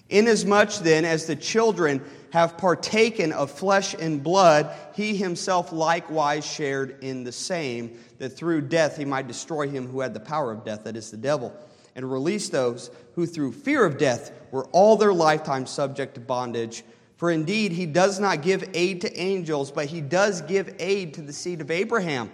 Inasmuch 0.10 0.76
then 0.76 1.06
as 1.06 1.26
the 1.26 1.36
children 1.36 2.02
have 2.32 2.58
partaken 2.58 3.32
of 3.32 3.52
flesh 3.52 3.94
and 3.94 4.24
blood, 4.24 4.74
he 4.96 5.16
himself 5.16 5.72
likewise 5.72 6.46
shared 6.46 6.98
in 7.02 7.24
the 7.24 7.32
same, 7.32 8.00
that 8.20 8.30
through 8.30 8.62
death 8.62 8.98
he 8.98 9.06
might 9.06 9.28
destroy 9.28 9.68
him 9.68 9.88
who 9.88 10.02
had 10.02 10.14
the 10.14 10.20
power 10.20 10.52
of 10.52 10.66
death, 10.66 10.84
that 10.84 10.96
is 10.96 11.12
the 11.12 11.18
devil, 11.18 11.54
and 11.96 12.10
release 12.12 12.50
those 12.50 12.92
who 13.16 13.26
through 13.26 13.52
fear 13.52 13.86
of 13.86 13.98
death 13.98 14.32
were 14.52 14.66
all 14.68 14.96
their 14.96 15.14
lifetime 15.14 15.66
subject 15.66 16.16
to 16.16 16.20
bondage. 16.20 16.84
For 17.18 17.32
indeed 17.32 17.72
he 17.72 17.86
does 17.86 18.20
not 18.20 18.42
give 18.42 18.70
aid 18.74 19.02
to 19.02 19.20
angels, 19.20 19.72
but 19.72 19.88
he 19.88 20.02
does 20.02 20.42
give 20.42 20.76
aid 20.80 21.16
to 21.16 21.22
the 21.22 21.34
seed 21.34 21.62
of 21.62 21.72
Abraham. 21.72 22.32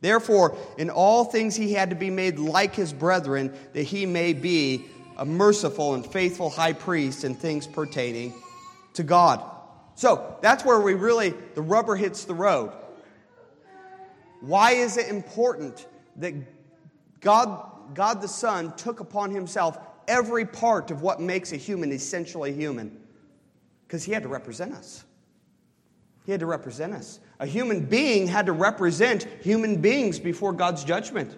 Therefore, 0.00 0.56
in 0.76 0.90
all 0.90 1.24
things 1.24 1.56
he 1.56 1.72
had 1.72 1.90
to 1.90 1.96
be 1.96 2.10
made 2.10 2.38
like 2.38 2.74
his 2.74 2.92
brethren, 2.92 3.56
that 3.72 3.84
he 3.84 4.04
may 4.04 4.32
be 4.32 4.86
a 5.16 5.24
merciful 5.24 5.94
and 5.94 6.06
faithful 6.06 6.50
high 6.50 6.72
priest 6.72 7.24
in 7.24 7.34
things 7.34 7.66
pertaining 7.66 8.34
to 8.94 9.02
God. 9.02 9.42
So 9.94 10.36
that's 10.42 10.64
where 10.64 10.80
we 10.80 10.94
really, 10.94 11.34
the 11.54 11.62
rubber 11.62 11.96
hits 11.96 12.24
the 12.24 12.34
road. 12.34 12.72
Why 14.40 14.72
is 14.72 14.96
it 14.96 15.08
important 15.08 15.86
that 16.16 16.34
God, 17.20 17.94
God 17.94 18.20
the 18.20 18.28
Son 18.28 18.74
took 18.76 19.00
upon 19.00 19.30
himself 19.30 19.78
every 20.06 20.44
part 20.44 20.90
of 20.90 21.02
what 21.02 21.20
makes 21.20 21.52
a 21.52 21.56
human 21.56 21.92
essentially 21.92 22.52
human? 22.52 23.00
Because 23.86 24.04
he 24.04 24.12
had 24.12 24.22
to 24.22 24.28
represent 24.28 24.74
us. 24.74 25.04
He 26.26 26.32
had 26.32 26.40
to 26.40 26.46
represent 26.46 26.92
us. 26.92 27.20
A 27.38 27.46
human 27.46 27.86
being 27.86 28.26
had 28.26 28.46
to 28.46 28.52
represent 28.52 29.26
human 29.42 29.80
beings 29.80 30.18
before 30.18 30.52
God's 30.52 30.84
judgment, 30.84 31.36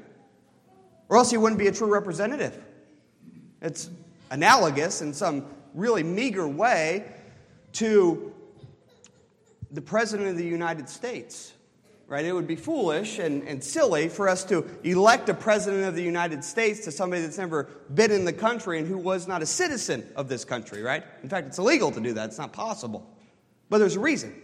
or 1.08 1.18
else 1.18 1.30
he 1.30 1.36
wouldn't 1.36 1.58
be 1.58 1.68
a 1.68 1.72
true 1.72 1.92
representative. 1.92 2.58
It's 3.60 3.90
analogous 4.30 5.02
in 5.02 5.12
some 5.12 5.46
really 5.74 6.02
meager 6.02 6.46
way 6.46 7.04
to 7.74 8.32
the 9.70 9.82
President 9.82 10.28
of 10.28 10.36
the 10.36 10.46
United 10.46 10.88
States. 10.88 11.52
Right? 12.06 12.24
It 12.24 12.32
would 12.32 12.46
be 12.46 12.56
foolish 12.56 13.18
and, 13.18 13.46
and 13.46 13.62
silly 13.62 14.08
for 14.08 14.30
us 14.30 14.42
to 14.44 14.64
elect 14.82 15.28
a 15.28 15.34
President 15.34 15.84
of 15.84 15.94
the 15.94 16.02
United 16.02 16.42
States 16.42 16.80
to 16.84 16.90
somebody 16.90 17.20
that's 17.20 17.36
never 17.36 17.64
been 17.92 18.10
in 18.10 18.24
the 18.24 18.32
country 18.32 18.78
and 18.78 18.88
who 18.88 18.96
was 18.96 19.28
not 19.28 19.42
a 19.42 19.46
citizen 19.46 20.08
of 20.16 20.26
this 20.26 20.42
country, 20.42 20.80
right? 20.80 21.04
In 21.22 21.28
fact, 21.28 21.48
it's 21.48 21.58
illegal 21.58 21.90
to 21.92 22.00
do 22.00 22.14
that. 22.14 22.30
It's 22.30 22.38
not 22.38 22.54
possible. 22.54 23.06
But 23.68 23.76
there's 23.76 23.96
a 23.96 24.00
reason. 24.00 24.34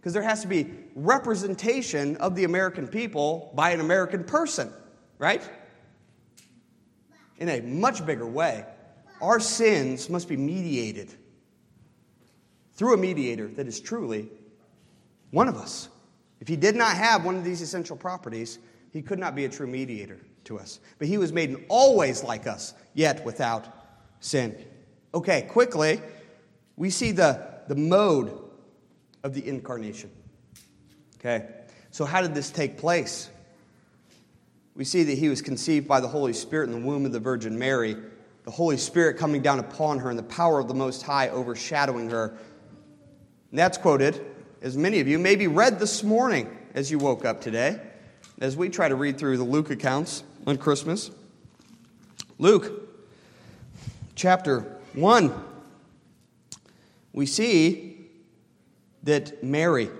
Because 0.00 0.14
there 0.14 0.22
has 0.22 0.42
to 0.42 0.48
be 0.48 0.68
representation 0.96 2.16
of 2.16 2.34
the 2.34 2.42
American 2.42 2.88
people 2.88 3.52
by 3.54 3.70
an 3.70 3.78
American 3.78 4.24
person, 4.24 4.72
right? 5.18 5.48
In 7.42 7.48
a 7.48 7.60
much 7.60 8.06
bigger 8.06 8.24
way. 8.24 8.64
Our 9.20 9.40
sins 9.40 10.08
must 10.08 10.28
be 10.28 10.36
mediated 10.36 11.12
through 12.74 12.94
a 12.94 12.96
mediator 12.96 13.48
that 13.48 13.66
is 13.66 13.80
truly 13.80 14.28
one 15.32 15.48
of 15.48 15.56
us. 15.56 15.88
If 16.40 16.46
he 16.46 16.54
did 16.54 16.76
not 16.76 16.94
have 16.94 17.24
one 17.24 17.34
of 17.34 17.42
these 17.42 17.60
essential 17.60 17.96
properties, 17.96 18.60
he 18.92 19.02
could 19.02 19.18
not 19.18 19.34
be 19.34 19.44
a 19.44 19.48
true 19.48 19.66
mediator 19.66 20.20
to 20.44 20.56
us. 20.56 20.78
But 21.00 21.08
he 21.08 21.18
was 21.18 21.32
made 21.32 21.64
always 21.68 22.22
like 22.22 22.46
us, 22.46 22.74
yet 22.94 23.24
without 23.24 23.66
sin. 24.20 24.56
Okay, 25.12 25.42
quickly, 25.50 26.00
we 26.76 26.90
see 26.90 27.10
the, 27.10 27.44
the 27.66 27.74
mode 27.74 28.38
of 29.24 29.34
the 29.34 29.44
incarnation. 29.48 30.12
Okay, 31.18 31.48
so 31.90 32.04
how 32.04 32.22
did 32.22 32.36
this 32.36 32.50
take 32.50 32.78
place? 32.78 33.30
We 34.74 34.84
see 34.84 35.02
that 35.02 35.18
he 35.18 35.28
was 35.28 35.42
conceived 35.42 35.86
by 35.86 36.00
the 36.00 36.08
Holy 36.08 36.32
Spirit 36.32 36.70
in 36.70 36.80
the 36.80 36.86
womb 36.86 37.04
of 37.04 37.12
the 37.12 37.20
Virgin 37.20 37.58
Mary, 37.58 37.96
the 38.44 38.50
Holy 38.50 38.76
Spirit 38.76 39.18
coming 39.18 39.42
down 39.42 39.58
upon 39.58 39.98
her 39.98 40.10
and 40.10 40.18
the 40.18 40.24
power 40.24 40.58
of 40.58 40.68
the 40.68 40.74
Most 40.74 41.02
High 41.02 41.28
overshadowing 41.28 42.10
her. 42.10 42.28
And 43.50 43.58
that's 43.58 43.76
quoted, 43.76 44.24
as 44.62 44.76
many 44.76 45.00
of 45.00 45.08
you 45.08 45.18
maybe 45.18 45.46
read 45.46 45.78
this 45.78 46.02
morning 46.02 46.56
as 46.74 46.90
you 46.90 46.98
woke 46.98 47.24
up 47.24 47.40
today, 47.40 47.80
as 48.40 48.56
we 48.56 48.70
try 48.70 48.88
to 48.88 48.96
read 48.96 49.18
through 49.18 49.36
the 49.36 49.44
Luke 49.44 49.70
accounts 49.70 50.24
on 50.46 50.56
Christmas. 50.56 51.10
Luke 52.38 52.88
chapter 54.14 54.78
1, 54.94 55.32
we 57.12 57.26
see 57.26 58.08
that 59.02 59.44
Mary 59.44 59.90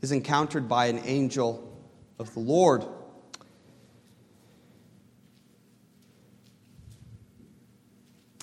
is 0.00 0.12
encountered 0.12 0.68
by 0.68 0.86
an 0.86 0.98
angel 1.04 1.76
of 2.18 2.32
the 2.32 2.40
Lord. 2.40 2.86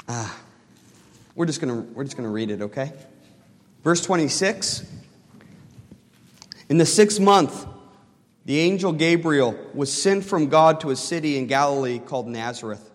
Ah, 0.08 0.38
we're 1.36 1.46
just 1.46 1.60
gonna 1.60 1.82
we're 1.82 2.04
just 2.04 2.16
gonna 2.16 2.30
read 2.30 2.52
it, 2.52 2.62
okay? 2.62 2.92
Verse 3.84 4.02
26. 4.02 4.86
In 6.70 6.78
the 6.78 6.86
sixth 6.86 7.20
month, 7.20 7.66
the 8.46 8.60
angel 8.60 8.92
Gabriel 8.92 9.58
was 9.74 9.92
sent 9.92 10.24
from 10.24 10.50
God 10.50 10.80
to 10.82 10.92
a 10.92 10.96
city 10.96 11.38
in 11.38 11.48
Galilee 11.48 12.00
called 12.00 12.28
Nazareth, 12.28 12.92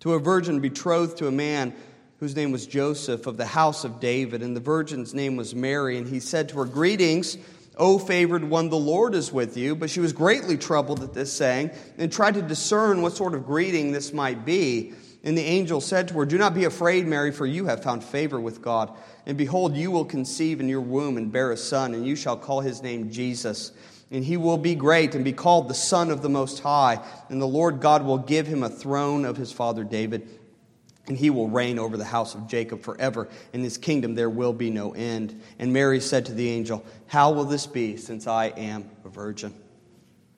to 0.00 0.14
a 0.14 0.18
virgin 0.18 0.60
betrothed 0.60 1.18
to 1.18 1.26
a 1.26 1.32
man 1.32 1.74
whose 2.20 2.36
name 2.36 2.52
was 2.52 2.66
Joseph 2.66 3.26
of 3.26 3.36
the 3.36 3.46
house 3.46 3.84
of 3.84 3.98
David, 3.98 4.42
and 4.42 4.54
the 4.54 4.60
virgin's 4.60 5.12
name 5.12 5.36
was 5.36 5.54
Mary. 5.54 5.98
And 5.98 6.06
he 6.06 6.20
said 6.20 6.48
to 6.50 6.58
her, 6.58 6.64
Greetings, 6.64 7.36
O 7.76 7.98
favored 7.98 8.44
one, 8.44 8.68
the 8.68 8.76
Lord 8.76 9.14
is 9.14 9.32
with 9.32 9.56
you. 9.56 9.74
But 9.74 9.90
she 9.90 10.00
was 10.00 10.12
greatly 10.12 10.56
troubled 10.56 11.02
at 11.02 11.14
this 11.14 11.32
saying, 11.32 11.70
and 11.98 12.12
tried 12.12 12.34
to 12.34 12.42
discern 12.42 13.02
what 13.02 13.14
sort 13.14 13.34
of 13.34 13.44
greeting 13.44 13.92
this 13.92 14.12
might 14.12 14.44
be. 14.44 14.92
And 15.24 15.38
the 15.38 15.42
angel 15.42 15.80
said 15.80 16.08
to 16.08 16.14
her, 16.14 16.26
Do 16.26 16.38
not 16.38 16.54
be 16.54 16.64
afraid, 16.64 17.06
Mary, 17.06 17.30
for 17.30 17.46
you 17.46 17.66
have 17.66 17.82
found 17.82 18.02
favor 18.02 18.40
with 18.40 18.60
God. 18.60 18.92
And 19.24 19.38
behold, 19.38 19.76
you 19.76 19.90
will 19.90 20.04
conceive 20.04 20.60
in 20.60 20.68
your 20.68 20.80
womb 20.80 21.16
and 21.16 21.30
bear 21.30 21.52
a 21.52 21.56
son, 21.56 21.94
and 21.94 22.04
you 22.04 22.16
shall 22.16 22.36
call 22.36 22.60
his 22.60 22.82
name 22.82 23.10
Jesus 23.10 23.72
and 24.12 24.22
he 24.22 24.36
will 24.36 24.58
be 24.58 24.74
great 24.74 25.14
and 25.14 25.24
be 25.24 25.32
called 25.32 25.68
the 25.68 25.74
Son 25.74 26.10
of 26.10 26.20
the 26.20 26.28
Most 26.28 26.60
High. 26.60 27.00
And 27.30 27.40
the 27.40 27.46
Lord 27.46 27.80
God 27.80 28.04
will 28.04 28.18
give 28.18 28.46
him 28.46 28.62
a 28.62 28.68
throne 28.68 29.24
of 29.24 29.38
his 29.38 29.50
father 29.50 29.84
David, 29.84 30.28
and 31.06 31.16
he 31.16 31.30
will 31.30 31.48
reign 31.48 31.78
over 31.78 31.96
the 31.96 32.04
house 32.04 32.34
of 32.34 32.46
Jacob 32.46 32.82
forever. 32.82 33.26
In 33.54 33.64
his 33.64 33.78
kingdom 33.78 34.14
there 34.14 34.28
will 34.28 34.52
be 34.52 34.70
no 34.70 34.92
end. 34.92 35.40
And 35.58 35.72
Mary 35.72 35.98
said 35.98 36.26
to 36.26 36.34
the 36.34 36.48
angel, 36.50 36.84
How 37.06 37.32
will 37.32 37.46
this 37.46 37.66
be, 37.66 37.96
since 37.96 38.26
I 38.26 38.48
am 38.48 38.90
a 39.02 39.08
virgin? 39.08 39.54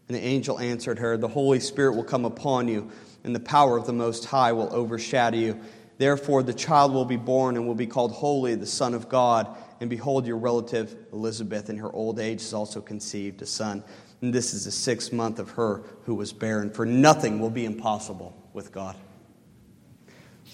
And 0.07 0.17
the 0.17 0.23
angel 0.23 0.61
answered 0.61 1.01
her, 1.01 1.17
The 1.17 1.27
Holy 1.27 1.59
Spirit 1.59 1.97
will 1.97 2.05
come 2.05 2.25
upon 2.25 2.69
you, 2.69 2.93
and 3.25 3.35
the 3.35 3.41
power 3.41 3.77
of 3.77 3.87
the 3.87 3.93
Most 3.93 4.27
High 4.27 4.53
will 4.53 4.73
overshadow 4.73 5.37
you. 5.37 5.61
Therefore, 5.97 6.43
the 6.43 6.55
child 6.55 6.93
will 6.93 7.05
be 7.05 7.17
born 7.17 7.57
and 7.57 7.67
will 7.67 7.75
be 7.75 7.87
called 7.87 8.13
Holy, 8.13 8.55
the 8.55 8.67
Son 8.67 8.95
of 8.95 9.09
God. 9.09 9.57
And 9.81 9.89
behold, 9.89 10.27
your 10.27 10.37
relative 10.37 10.95
Elizabeth 11.13 11.71
in 11.71 11.79
her 11.79 11.93
old 11.93 12.21
age 12.21 12.41
has 12.41 12.53
also 12.53 12.81
conceived 12.81 13.43
a 13.43 13.47
son. 13.47 13.83
And 14.21 14.33
this 14.33 14.55
is 14.55 14.65
the 14.65 14.71
sixth 14.71 15.13
month 15.13 15.39
of 15.39 15.51
her 15.51 15.83
who 16.05 16.15
was 16.15 16.33
barren, 16.33 16.71
for 16.71 16.85
nothing 16.85 17.41
will 17.41 17.51
be 17.51 17.65
impossible 17.65 18.37
with 18.53 18.73
God. 18.73 18.97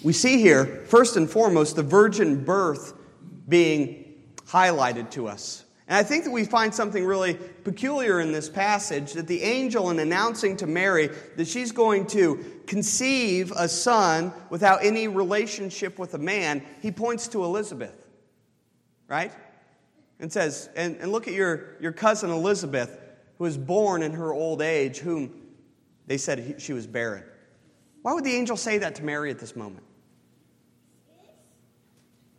We 0.02 0.12
see 0.12 0.40
here, 0.40 0.84
first 0.86 1.16
and 1.16 1.28
foremost, 1.28 1.76
the 1.76 1.82
virgin 1.82 2.44
birth 2.44 2.94
being 3.48 4.14
highlighted 4.46 5.10
to 5.12 5.28
us. 5.28 5.64
And 5.90 5.98
I 5.98 6.02
think 6.02 6.24
that 6.24 6.30
we 6.30 6.44
find 6.44 6.74
something 6.74 7.04
really 7.04 7.34
peculiar 7.34 8.20
in 8.20 8.32
this 8.32 8.48
passage 8.48 9.12
that 9.12 9.26
the 9.26 9.42
angel, 9.42 9.90
in 9.90 9.98
announcing 9.98 10.56
to 10.56 10.66
Mary 10.66 11.10
that 11.36 11.48
she's 11.48 11.72
going 11.72 12.06
to 12.08 12.42
conceive 12.66 13.52
a 13.54 13.68
son 13.68 14.32
without 14.48 14.82
any 14.82 15.08
relationship 15.08 15.98
with 15.98 16.14
a 16.14 16.18
man, 16.18 16.64
he 16.80 16.90
points 16.90 17.28
to 17.28 17.44
Elizabeth 17.44 18.00
right? 19.10 19.32
And 20.20 20.32
says, 20.32 20.70
and, 20.76 20.96
and 20.96 21.12
look 21.12 21.28
at 21.28 21.34
your, 21.34 21.76
your 21.80 21.92
cousin 21.92 22.30
Elizabeth, 22.30 22.98
who 23.36 23.44
was 23.44 23.58
born 23.58 24.02
in 24.02 24.12
her 24.12 24.32
old 24.32 24.62
age, 24.62 24.98
whom 24.98 25.32
they 26.06 26.16
said 26.16 26.62
she 26.62 26.72
was 26.72 26.86
barren. 26.86 27.24
Why 28.02 28.14
would 28.14 28.24
the 28.24 28.34
angel 28.34 28.56
say 28.56 28.78
that 28.78 28.94
to 28.94 29.02
Mary 29.02 29.30
at 29.30 29.38
this 29.38 29.56
moment? 29.56 29.84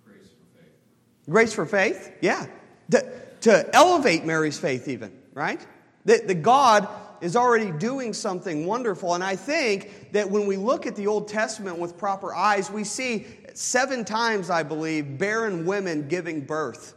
Grace 0.05 0.29
for 0.29 0.59
faith. 0.59 1.29
Grace 1.29 1.53
for 1.53 1.65
faith? 1.65 2.11
Yeah. 2.21 2.47
To, 2.91 3.11
to 3.41 3.75
elevate 3.75 4.25
Mary's 4.25 4.59
faith, 4.59 4.87
even, 4.87 5.11
right? 5.33 5.65
That, 6.05 6.27
that 6.27 6.41
God 6.41 6.87
is 7.21 7.35
already 7.35 7.71
doing 7.71 8.13
something 8.13 8.65
wonderful. 8.65 9.13
And 9.13 9.23
I 9.23 9.35
think 9.35 10.11
that 10.11 10.29
when 10.29 10.47
we 10.47 10.57
look 10.57 10.87
at 10.87 10.95
the 10.95 11.07
Old 11.07 11.27
Testament 11.27 11.77
with 11.77 11.97
proper 11.97 12.33
eyes, 12.33 12.71
we 12.71 12.83
see 12.83 13.27
seven 13.53 14.03
times, 14.03 14.49
I 14.49 14.63
believe, 14.63 15.17
barren 15.17 15.65
women 15.65 16.07
giving 16.07 16.41
birth. 16.41 16.95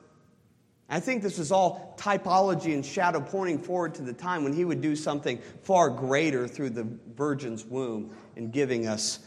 I 0.88 1.00
think 1.00 1.22
this 1.22 1.38
is 1.38 1.50
all 1.50 1.94
typology 1.98 2.74
and 2.74 2.84
shadow 2.84 3.20
pointing 3.20 3.58
forward 3.58 3.94
to 3.96 4.02
the 4.02 4.12
time 4.12 4.44
when 4.44 4.52
he 4.52 4.64
would 4.64 4.80
do 4.80 4.94
something 4.94 5.38
far 5.62 5.90
greater 5.90 6.46
through 6.46 6.70
the 6.70 6.86
virgin's 7.14 7.64
womb 7.64 8.14
in 8.36 8.50
giving 8.50 8.86
us 8.86 9.18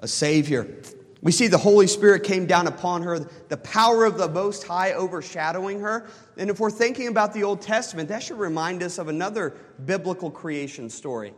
a 0.00 0.08
Savior. 0.08 0.82
We 1.22 1.32
see 1.32 1.46
the 1.48 1.58
Holy 1.58 1.86
Spirit 1.86 2.24
came 2.24 2.46
down 2.46 2.66
upon 2.66 3.02
her, 3.02 3.18
the 3.18 3.56
power 3.56 4.04
of 4.04 4.18
the 4.18 4.28
Most 4.28 4.64
High 4.64 4.92
overshadowing 4.92 5.80
her. 5.80 6.06
And 6.36 6.50
if 6.50 6.60
we're 6.60 6.70
thinking 6.70 7.08
about 7.08 7.32
the 7.32 7.42
Old 7.42 7.62
Testament, 7.62 8.08
that 8.10 8.22
should 8.22 8.38
remind 8.38 8.82
us 8.82 8.98
of 8.98 9.08
another 9.08 9.56
biblical 9.84 10.30
creation 10.30 10.90
story. 10.90 11.32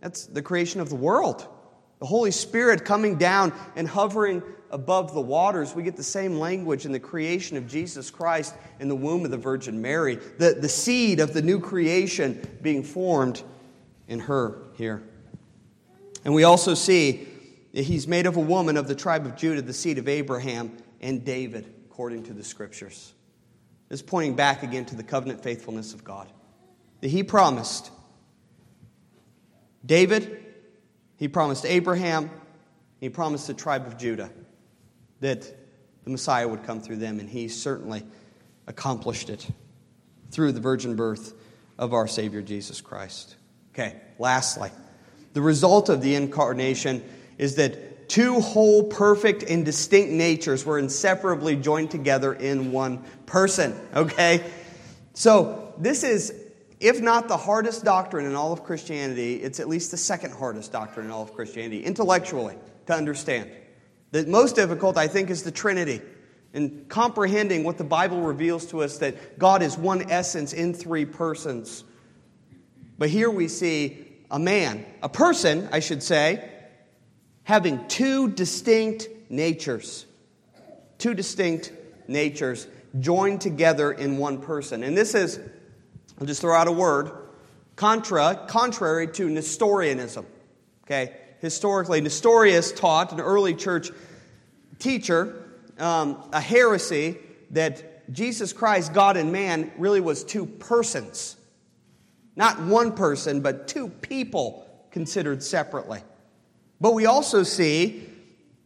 That's 0.00 0.26
the 0.26 0.42
creation 0.42 0.80
of 0.80 0.88
the 0.88 0.96
world. 0.96 1.46
The 1.98 2.06
Holy 2.06 2.30
Spirit 2.30 2.84
coming 2.84 3.16
down 3.16 3.52
and 3.76 3.86
hovering 3.86 4.42
above 4.70 5.14
the 5.14 5.20
waters, 5.20 5.74
we 5.74 5.82
get 5.82 5.96
the 5.96 6.02
same 6.02 6.38
language 6.38 6.86
in 6.86 6.92
the 6.92 6.98
creation 6.98 7.56
of 7.56 7.68
Jesus 7.68 8.10
Christ 8.10 8.54
in 8.80 8.88
the 8.88 8.96
womb 8.96 9.24
of 9.24 9.30
the 9.30 9.36
Virgin 9.36 9.80
Mary, 9.80 10.16
the, 10.38 10.54
the 10.54 10.68
seed 10.68 11.20
of 11.20 11.34
the 11.34 11.42
new 11.42 11.60
creation 11.60 12.44
being 12.62 12.82
formed 12.82 13.42
in 14.08 14.18
her 14.18 14.62
here. 14.74 15.02
And 16.24 16.34
we 16.34 16.44
also 16.44 16.74
see 16.74 17.28
he's 17.72 18.06
made 18.06 18.26
of 18.26 18.36
a 18.36 18.40
woman 18.40 18.76
of 18.76 18.88
the 18.88 18.94
tribe 18.94 19.26
of 19.26 19.36
Judah, 19.36 19.62
the 19.62 19.72
seed 19.72 19.98
of 19.98 20.08
Abraham 20.08 20.76
and 21.00 21.24
David, 21.24 21.72
according 21.86 22.24
to 22.24 22.32
the 22.32 22.44
scriptures. 22.44 23.12
This 23.88 24.00
is 24.00 24.06
pointing 24.06 24.36
back 24.36 24.62
again 24.62 24.84
to 24.86 24.96
the 24.96 25.02
covenant 25.02 25.42
faithfulness 25.42 25.94
of 25.94 26.04
God. 26.04 26.30
That 27.00 27.08
he 27.08 27.22
promised 27.22 27.90
David 29.84 30.42
he 31.22 31.28
promised 31.28 31.64
Abraham, 31.64 32.32
he 32.98 33.08
promised 33.08 33.46
the 33.46 33.54
tribe 33.54 33.86
of 33.86 33.96
Judah 33.96 34.28
that 35.20 35.42
the 36.02 36.10
Messiah 36.10 36.48
would 36.48 36.64
come 36.64 36.80
through 36.80 36.96
them, 36.96 37.20
and 37.20 37.30
he 37.30 37.46
certainly 37.46 38.02
accomplished 38.66 39.30
it 39.30 39.46
through 40.32 40.50
the 40.50 40.58
virgin 40.58 40.96
birth 40.96 41.34
of 41.78 41.94
our 41.94 42.08
Savior 42.08 42.42
Jesus 42.42 42.80
Christ. 42.80 43.36
Okay, 43.72 44.00
lastly, 44.18 44.72
the 45.32 45.40
result 45.40 45.88
of 45.88 46.02
the 46.02 46.16
incarnation 46.16 47.04
is 47.38 47.56
that 47.56 48.08
two 48.08 48.40
whole, 48.40 48.84
perfect, 48.84 49.42
and 49.44 49.64
distinct 49.64 50.12
natures 50.12 50.64
were 50.64 50.78
inseparably 50.78 51.56
joined 51.56 51.90
together 51.90 52.34
in 52.34 52.72
one 52.72 53.02
person. 53.26 53.78
Okay? 53.94 54.44
So, 55.14 55.74
this 55.78 56.04
is 56.04 56.32
if 56.80 57.00
not 57.00 57.28
the 57.28 57.36
hardest 57.36 57.84
doctrine 57.84 58.26
in 58.26 58.34
all 58.34 58.52
of 58.52 58.64
Christianity, 58.64 59.36
it's 59.36 59.60
at 59.60 59.68
least 59.68 59.92
the 59.92 59.96
second 59.96 60.32
hardest 60.32 60.72
doctrine 60.72 61.06
in 61.06 61.12
all 61.12 61.22
of 61.22 61.32
Christianity, 61.32 61.84
intellectually, 61.84 62.56
to 62.86 62.94
understand. 62.94 63.50
The 64.10 64.26
most 64.26 64.56
difficult, 64.56 64.96
I 64.96 65.06
think, 65.06 65.30
is 65.30 65.44
the 65.44 65.52
Trinity 65.52 66.00
and 66.54 66.88
comprehending 66.88 67.62
what 67.62 67.78
the 67.78 67.84
Bible 67.84 68.20
reveals 68.20 68.66
to 68.66 68.82
us 68.82 68.98
that 68.98 69.38
God 69.38 69.62
is 69.62 69.78
one 69.78 70.10
essence 70.10 70.52
in 70.52 70.74
three 70.74 71.04
persons. 71.04 71.84
But 72.98 73.10
here 73.10 73.30
we 73.30 73.48
see 73.48 74.06
a 74.30 74.38
man, 74.38 74.84
a 75.02 75.08
person, 75.08 75.68
I 75.72 75.78
should 75.80 76.02
say, 76.02 76.48
having 77.44 77.86
two 77.88 78.28
distinct 78.28 79.08
natures. 79.28 80.06
Two 80.98 81.14
distinct 81.14 81.72
natures. 82.08 82.66
joined 83.00 83.40
together 83.40 83.90
in 83.90 84.18
one 84.18 84.38
person. 84.38 84.82
And 84.82 84.96
this 84.96 85.14
is, 85.14 85.40
I'll 86.20 86.26
just 86.26 86.42
throw 86.42 86.54
out 86.54 86.68
a 86.68 86.72
word, 86.72 87.10
contra, 87.74 88.44
contrary 88.48 89.08
to 89.08 89.28
Nestorianism. 89.28 90.26
Okay? 90.84 91.16
Historically, 91.40 92.00
Nestorius 92.00 92.70
taught, 92.72 93.12
an 93.12 93.20
early 93.20 93.54
church 93.54 93.90
teacher, 94.78 95.42
um, 95.78 96.22
a 96.32 96.40
heresy 96.40 97.18
that 97.50 98.12
Jesus 98.12 98.52
Christ, 98.52 98.92
God 98.92 99.16
and 99.16 99.32
man, 99.32 99.72
really 99.78 100.00
was 100.00 100.22
two 100.22 100.44
persons. 100.44 101.36
Not 102.36 102.60
one 102.60 102.92
person, 102.92 103.40
but 103.40 103.68
two 103.68 103.88
people 103.88 104.68
considered 104.90 105.42
separately. 105.42 106.00
But 106.82 106.94
we 106.94 107.06
also 107.06 107.44
see 107.44 108.08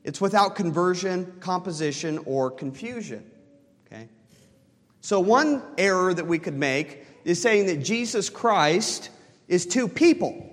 it's 0.02 0.22
without 0.22 0.56
conversion, 0.56 1.34
composition, 1.40 2.18
or 2.24 2.50
confusion. 2.50 3.30
Okay? 3.86 4.08
So, 5.02 5.20
one 5.20 5.62
error 5.76 6.14
that 6.14 6.26
we 6.26 6.38
could 6.38 6.56
make 6.56 7.04
is 7.26 7.42
saying 7.42 7.66
that 7.66 7.84
Jesus 7.84 8.30
Christ 8.30 9.10
is 9.48 9.66
two 9.66 9.86
people. 9.86 10.50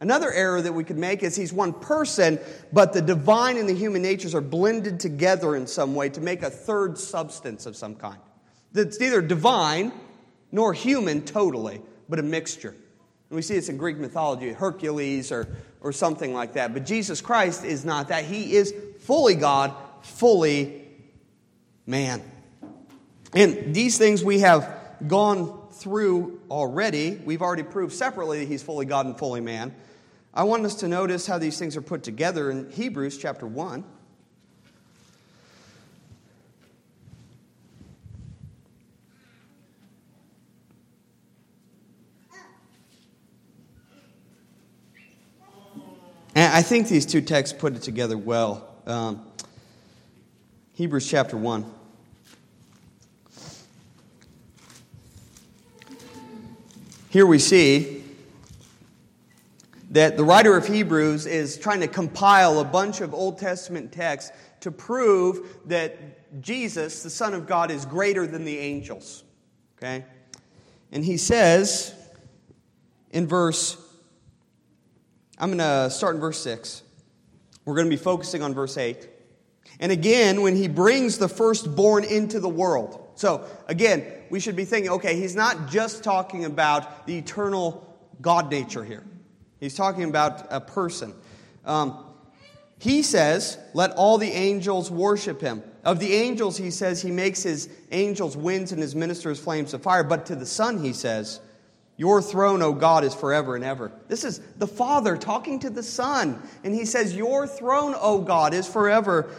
Another 0.00 0.30
error 0.30 0.60
that 0.60 0.74
we 0.74 0.84
could 0.84 0.98
make 0.98 1.22
is 1.22 1.34
he's 1.34 1.54
one 1.54 1.72
person, 1.72 2.38
but 2.70 2.92
the 2.92 3.00
divine 3.00 3.56
and 3.56 3.66
the 3.66 3.74
human 3.74 4.02
natures 4.02 4.34
are 4.34 4.42
blended 4.42 5.00
together 5.00 5.56
in 5.56 5.66
some 5.66 5.94
way 5.94 6.10
to 6.10 6.20
make 6.20 6.42
a 6.42 6.50
third 6.50 6.98
substance 6.98 7.64
of 7.64 7.76
some 7.76 7.94
kind. 7.94 8.20
That's 8.72 9.00
neither 9.00 9.22
divine 9.22 9.92
nor 10.52 10.74
human 10.74 11.22
totally, 11.22 11.80
but 12.10 12.18
a 12.18 12.22
mixture. 12.22 12.74
And 13.30 13.36
we 13.36 13.42
see 13.42 13.54
this 13.54 13.68
in 13.68 13.76
Greek 13.76 13.96
mythology, 13.96 14.52
Hercules 14.52 15.30
or, 15.30 15.48
or 15.80 15.92
something 15.92 16.34
like 16.34 16.54
that. 16.54 16.74
But 16.74 16.84
Jesus 16.84 17.20
Christ 17.20 17.64
is 17.64 17.84
not 17.84 18.08
that. 18.08 18.24
He 18.24 18.54
is 18.56 18.74
fully 18.98 19.36
God, 19.36 19.72
fully 20.02 20.84
man. 21.86 22.22
And 23.32 23.72
these 23.74 23.96
things 23.96 24.24
we 24.24 24.40
have 24.40 24.76
gone 25.06 25.68
through 25.70 26.40
already. 26.50 27.20
We've 27.24 27.40
already 27.40 27.62
proved 27.62 27.92
separately 27.92 28.40
that 28.40 28.48
he's 28.48 28.62
fully 28.62 28.84
God 28.84 29.06
and 29.06 29.16
fully 29.16 29.40
man. 29.40 29.74
I 30.34 30.42
want 30.42 30.64
us 30.66 30.74
to 30.76 30.88
notice 30.88 31.26
how 31.26 31.38
these 31.38 31.58
things 31.58 31.76
are 31.76 31.82
put 31.82 32.02
together 32.02 32.50
in 32.50 32.70
Hebrews 32.70 33.16
chapter 33.16 33.46
1. 33.46 33.84
I 46.60 46.62
think 46.62 46.88
these 46.88 47.06
two 47.06 47.22
texts 47.22 47.58
put 47.58 47.74
it 47.74 47.80
together 47.80 48.18
well. 48.18 48.68
Um, 48.86 49.24
Hebrews 50.74 51.08
chapter 51.08 51.34
1. 51.34 51.64
Here 57.08 57.24
we 57.24 57.38
see 57.38 58.04
that 59.92 60.18
the 60.18 60.22
writer 60.22 60.54
of 60.54 60.66
Hebrews 60.66 61.24
is 61.24 61.56
trying 61.56 61.80
to 61.80 61.88
compile 61.88 62.60
a 62.60 62.64
bunch 62.66 63.00
of 63.00 63.14
Old 63.14 63.38
Testament 63.38 63.90
texts 63.90 64.30
to 64.60 64.70
prove 64.70 65.56
that 65.64 66.42
Jesus, 66.42 67.02
the 67.02 67.08
Son 67.08 67.32
of 67.32 67.46
God, 67.46 67.70
is 67.70 67.86
greater 67.86 68.26
than 68.26 68.44
the 68.44 68.58
angels. 68.58 69.24
Okay? 69.78 70.04
And 70.92 71.02
he 71.02 71.16
says 71.16 71.94
in 73.12 73.26
verse 73.26 73.78
I'm 75.40 75.48
going 75.48 75.58
to 75.58 75.88
start 75.88 76.16
in 76.16 76.20
verse 76.20 76.38
6. 76.42 76.82
We're 77.64 77.74
going 77.74 77.86
to 77.86 77.90
be 77.90 77.96
focusing 77.96 78.42
on 78.42 78.52
verse 78.52 78.76
8. 78.76 79.08
And 79.80 79.90
again, 79.90 80.42
when 80.42 80.54
he 80.54 80.68
brings 80.68 81.16
the 81.16 81.28
firstborn 81.28 82.04
into 82.04 82.40
the 82.40 82.48
world. 82.48 83.08
So, 83.14 83.46
again, 83.66 84.04
we 84.28 84.38
should 84.38 84.54
be 84.54 84.66
thinking 84.66 84.90
okay, 84.92 85.16
he's 85.16 85.34
not 85.34 85.68
just 85.68 86.04
talking 86.04 86.44
about 86.44 87.06
the 87.06 87.16
eternal 87.16 87.98
God 88.20 88.50
nature 88.50 88.84
here, 88.84 89.04
he's 89.58 89.74
talking 89.74 90.04
about 90.04 90.46
a 90.50 90.60
person. 90.60 91.14
Um, 91.64 92.04
he 92.78 93.02
says, 93.02 93.58
Let 93.72 93.92
all 93.92 94.18
the 94.18 94.30
angels 94.30 94.90
worship 94.90 95.40
him. 95.40 95.62
Of 95.84 96.00
the 96.00 96.12
angels, 96.12 96.58
he 96.58 96.70
says, 96.70 97.00
he 97.00 97.10
makes 97.10 97.42
his 97.42 97.70
angels 97.90 98.36
winds 98.36 98.72
and 98.72 98.82
his 98.82 98.94
ministers 98.94 99.40
flames 99.40 99.72
of 99.72 99.82
fire. 99.82 100.04
But 100.04 100.26
to 100.26 100.36
the 100.36 100.44
Son, 100.44 100.82
he 100.82 100.92
says, 100.92 101.40
your 102.00 102.22
throne, 102.22 102.62
O 102.62 102.72
God, 102.72 103.04
is 103.04 103.14
forever 103.14 103.56
and 103.56 103.62
ever. 103.62 103.92
This 104.08 104.24
is 104.24 104.38
the 104.56 104.66
Father 104.66 105.18
talking 105.18 105.58
to 105.58 105.68
the 105.68 105.82
Son. 105.82 106.42
And 106.64 106.74
he 106.74 106.86
says, 106.86 107.14
Your 107.14 107.46
throne, 107.46 107.94
O 107.94 108.22
God, 108.22 108.54
is 108.54 108.66
forever 108.66 109.30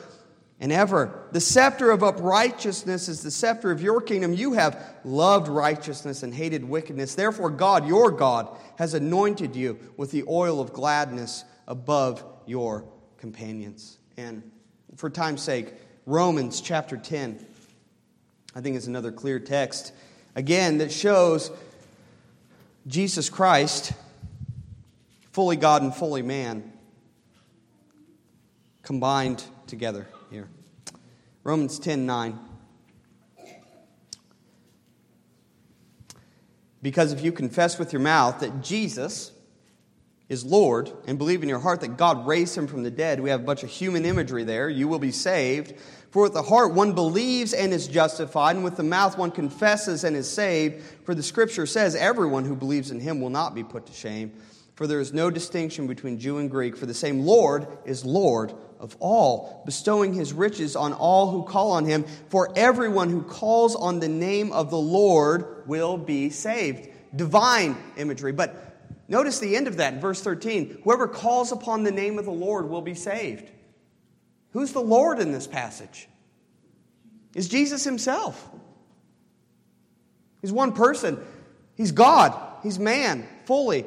and 0.59 0.71
ever. 0.71 1.27
The 1.31 1.41
scepter 1.41 1.89
of 1.89 2.03
uprightness 2.03 3.09
is 3.09 3.23
the 3.23 3.31
scepter 3.31 3.71
of 3.71 3.81
your 3.81 3.99
kingdom. 3.99 4.35
You 4.35 4.53
have 4.53 4.79
loved 5.03 5.47
righteousness 5.47 6.21
and 6.21 6.31
hated 6.31 6.63
wickedness. 6.63 7.15
Therefore, 7.15 7.49
God, 7.49 7.87
your 7.87 8.11
God, 8.11 8.47
has 8.77 8.93
anointed 8.93 9.55
you 9.55 9.79
with 9.97 10.11
the 10.11 10.23
oil 10.27 10.61
of 10.61 10.71
gladness 10.71 11.43
above 11.67 12.23
your 12.45 12.85
companions. 13.17 13.97
And 14.17 14.43
for 14.97 15.09
time's 15.09 15.41
sake, 15.41 15.73
Romans 16.05 16.61
chapter 16.61 16.95
10, 16.95 17.43
I 18.53 18.61
think 18.61 18.75
is 18.75 18.85
another 18.85 19.11
clear 19.11 19.39
text, 19.39 19.93
again, 20.35 20.77
that 20.77 20.91
shows 20.91 21.49
Jesus 22.87 23.29
Christ, 23.29 23.93
fully 25.31 25.55
God 25.55 25.83
and 25.83 25.93
fully 25.93 26.21
man, 26.21 26.73
combined 28.81 29.43
together 29.67 30.07
here. 30.29 30.47
Romans 31.43 31.79
10 31.79 32.05
9. 32.05 32.39
Because 36.81 37.13
if 37.13 37.23
you 37.23 37.31
confess 37.31 37.77
with 37.77 37.93
your 37.93 38.01
mouth 38.01 38.39
that 38.39 38.61
Jesus 38.61 39.31
is 40.29 40.43
Lord 40.43 40.91
and 41.05 41.17
believe 41.17 41.43
in 41.43 41.49
your 41.49 41.59
heart 41.59 41.81
that 41.81 41.97
God 41.97 42.25
raised 42.25 42.57
him 42.57 42.65
from 42.65 42.83
the 42.83 42.89
dead, 42.89 43.19
we 43.19 43.29
have 43.29 43.41
a 43.41 43.43
bunch 43.43 43.63
of 43.63 43.69
human 43.69 44.05
imagery 44.05 44.43
there, 44.43 44.69
you 44.69 44.87
will 44.87 44.97
be 44.97 45.11
saved. 45.11 45.75
For 46.11 46.23
with 46.23 46.33
the 46.33 46.43
heart 46.43 46.73
one 46.73 46.93
believes 46.93 47.53
and 47.53 47.73
is 47.73 47.87
justified, 47.87 48.57
and 48.57 48.65
with 48.65 48.75
the 48.75 48.83
mouth 48.83 49.17
one 49.17 49.31
confesses 49.31 50.03
and 50.03 50.15
is 50.15 50.29
saved. 50.29 50.83
For 51.05 51.15
the 51.15 51.23
scripture 51.23 51.65
says, 51.65 51.95
Everyone 51.95 52.43
who 52.43 52.55
believes 52.55 52.91
in 52.91 52.99
him 52.99 53.21
will 53.21 53.29
not 53.29 53.55
be 53.55 53.63
put 53.63 53.85
to 53.85 53.93
shame. 53.93 54.33
For 54.75 54.87
there 54.87 54.99
is 54.99 55.13
no 55.13 55.29
distinction 55.29 55.87
between 55.87 56.19
Jew 56.19 56.39
and 56.39 56.49
Greek, 56.51 56.75
for 56.75 56.85
the 56.85 56.93
same 56.93 57.21
Lord 57.21 57.65
is 57.85 58.03
Lord 58.03 58.53
of 58.79 58.97
all, 58.99 59.61
bestowing 59.65 60.13
his 60.13 60.33
riches 60.33 60.75
on 60.75 60.91
all 60.91 61.29
who 61.31 61.43
call 61.43 61.71
on 61.71 61.85
him. 61.85 62.03
For 62.29 62.51
everyone 62.57 63.09
who 63.09 63.21
calls 63.21 63.75
on 63.75 63.99
the 63.99 64.09
name 64.09 64.51
of 64.51 64.69
the 64.69 64.77
Lord 64.77 65.65
will 65.67 65.97
be 65.97 66.29
saved. 66.29 66.89
Divine 67.15 67.77
imagery. 67.95 68.33
But 68.33 68.81
notice 69.07 69.39
the 69.39 69.55
end 69.55 69.67
of 69.67 69.77
that 69.77 70.01
verse 70.01 70.21
13 70.21 70.79
whoever 70.83 71.07
calls 71.07 71.53
upon 71.53 71.83
the 71.83 71.91
name 71.91 72.19
of 72.19 72.25
the 72.25 72.31
Lord 72.31 72.67
will 72.67 72.81
be 72.81 72.95
saved. 72.95 73.49
Who's 74.51 74.73
the 74.73 74.81
Lord 74.81 75.19
in 75.19 75.31
this 75.31 75.47
passage? 75.47 76.07
Is 77.35 77.47
Jesus 77.47 77.83
himself. 77.83 78.49
He's 80.41 80.51
one 80.51 80.73
person. 80.73 81.19
He's 81.75 81.91
God. 81.91 82.37
He's 82.63 82.77
man, 82.77 83.27
fully 83.45 83.85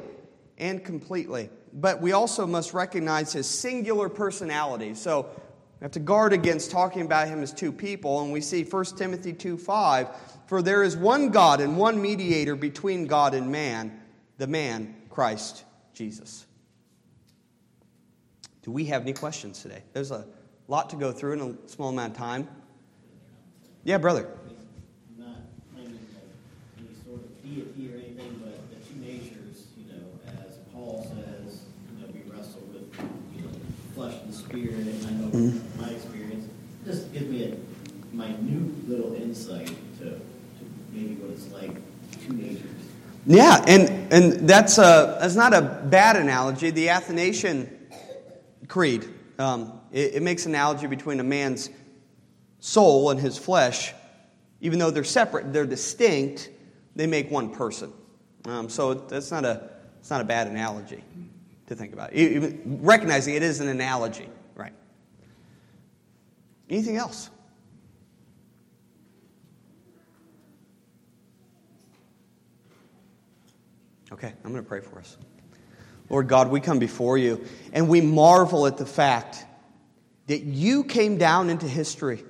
and 0.57 0.83
completely. 0.83 1.49
But 1.73 2.01
we 2.01 2.13
also 2.13 2.47
must 2.47 2.73
recognize 2.73 3.33
his 3.33 3.47
singular 3.47 4.09
personality. 4.09 4.95
So 4.95 5.29
we 5.79 5.83
have 5.83 5.91
to 5.91 5.99
guard 5.99 6.33
against 6.33 6.71
talking 6.71 7.01
about 7.03 7.27
him 7.27 7.43
as 7.43 7.53
two 7.53 7.71
people. 7.71 8.21
And 8.21 8.31
we 8.31 8.41
see 8.41 8.63
1 8.63 8.85
Timothy 8.97 9.33
2 9.33 9.57
5 9.57 10.07
For 10.47 10.61
there 10.61 10.81
is 10.81 10.95
one 10.95 11.29
God 11.29 11.59
and 11.59 11.77
one 11.77 12.01
mediator 12.01 12.55
between 12.55 13.05
God 13.05 13.33
and 13.33 13.51
man, 13.51 13.99
the 14.37 14.47
man, 14.47 14.95
Christ 15.09 15.65
Jesus. 15.93 16.45
Do 18.63 18.71
we 18.71 18.85
have 18.85 19.03
any 19.03 19.13
questions 19.13 19.61
today? 19.61 19.83
There's 19.93 20.11
a 20.11 20.25
lot 20.67 20.89
to 20.89 20.95
go 20.95 21.11
through 21.11 21.33
in 21.33 21.41
a 21.41 21.69
small 21.69 21.89
amount 21.89 22.13
of 22.13 22.17
time. 22.17 22.47
Yeah, 23.83 23.97
brother. 23.97 24.27
Not 25.17 25.37
claiming 25.73 25.99
any 26.79 26.87
sort 27.05 27.21
of 27.21 27.43
deity 27.43 27.93
or 27.93 27.97
anything, 27.97 28.41
but 28.43 28.57
the 28.71 28.77
two 28.87 28.99
natures, 28.99 29.67
you 29.77 29.93
know, 29.93 30.03
as 30.47 30.57
Paul 30.73 31.07
says, 31.15 31.61
you 31.91 32.01
know, 32.01 32.11
we 32.13 32.31
wrestle 32.31 32.61
with, 32.73 32.91
you 33.35 33.43
know, 33.43 33.51
flesh 33.93 34.15
and 34.23 34.33
spirit, 34.33 34.73
and 34.73 35.05
I 35.05 35.11
know 35.11 35.27
mm-hmm. 35.27 35.81
my 35.81 35.89
experience, 35.89 36.49
just 36.83 37.13
give 37.13 37.29
me 37.29 37.43
a 37.43 38.15
minute 38.15 38.89
little 38.89 39.13
insight 39.15 39.67
to, 39.99 40.05
to 40.05 40.19
maybe 40.91 41.15
what 41.15 41.31
it's 41.31 41.51
like, 41.51 41.75
two 42.25 42.33
natures. 42.33 42.71
Yeah, 43.27 43.63
and, 43.67 44.13
and 44.13 44.47
that's, 44.47 44.77
a, 44.77 45.17
that's 45.19 45.35
not 45.35 45.53
a 45.53 45.61
bad 45.61 46.15
analogy. 46.15 46.69
The 46.69 46.89
Athanasian 46.89 47.69
Creed 48.67 49.07
um, 49.39 49.79
it, 49.95 50.15
it 50.15 50.21
makes 50.21 50.45
analogy 50.45 50.87
between 50.87 51.19
a 51.21 51.23
man's 51.23 51.69
soul 52.59 53.09
and 53.09 53.19
his 53.19 53.37
flesh. 53.37 53.93
Even 54.59 54.77
though 54.77 54.91
they're 54.91 55.03
separate, 55.05 55.53
they're 55.53 55.65
distinct, 55.65 56.49
they 56.95 57.07
make 57.07 57.31
one 57.31 57.49
person. 57.49 57.93
Um, 58.45 58.69
so 58.69 58.93
that's 58.93 59.31
not, 59.31 59.45
a, 59.45 59.69
that's 59.95 60.09
not 60.09 60.21
a 60.21 60.25
bad 60.25 60.47
analogy 60.47 61.01
to 61.67 61.75
think 61.75 61.93
about. 61.93 62.13
Even 62.13 62.79
recognizing 62.81 63.35
it 63.35 63.41
is 63.41 63.61
an 63.61 63.69
analogy, 63.69 64.27
right? 64.53 64.73
Anything 66.69 66.97
else? 66.97 67.29
Okay, 74.11 74.33
I'm 74.43 74.51
going 74.51 74.63
to 74.63 74.67
pray 74.67 74.81
for 74.81 74.99
us. 74.99 75.17
Lord 76.09 76.27
God, 76.27 76.49
we 76.49 76.59
come 76.59 76.79
before 76.79 77.17
you 77.17 77.45
and 77.71 77.87
we 77.87 78.01
marvel 78.01 78.67
at 78.67 78.77
the 78.77 78.85
fact 78.85 79.45
that 80.27 80.41
you 80.41 80.83
came 80.83 81.17
down 81.17 81.49
into 81.49 81.67
history, 81.67 82.23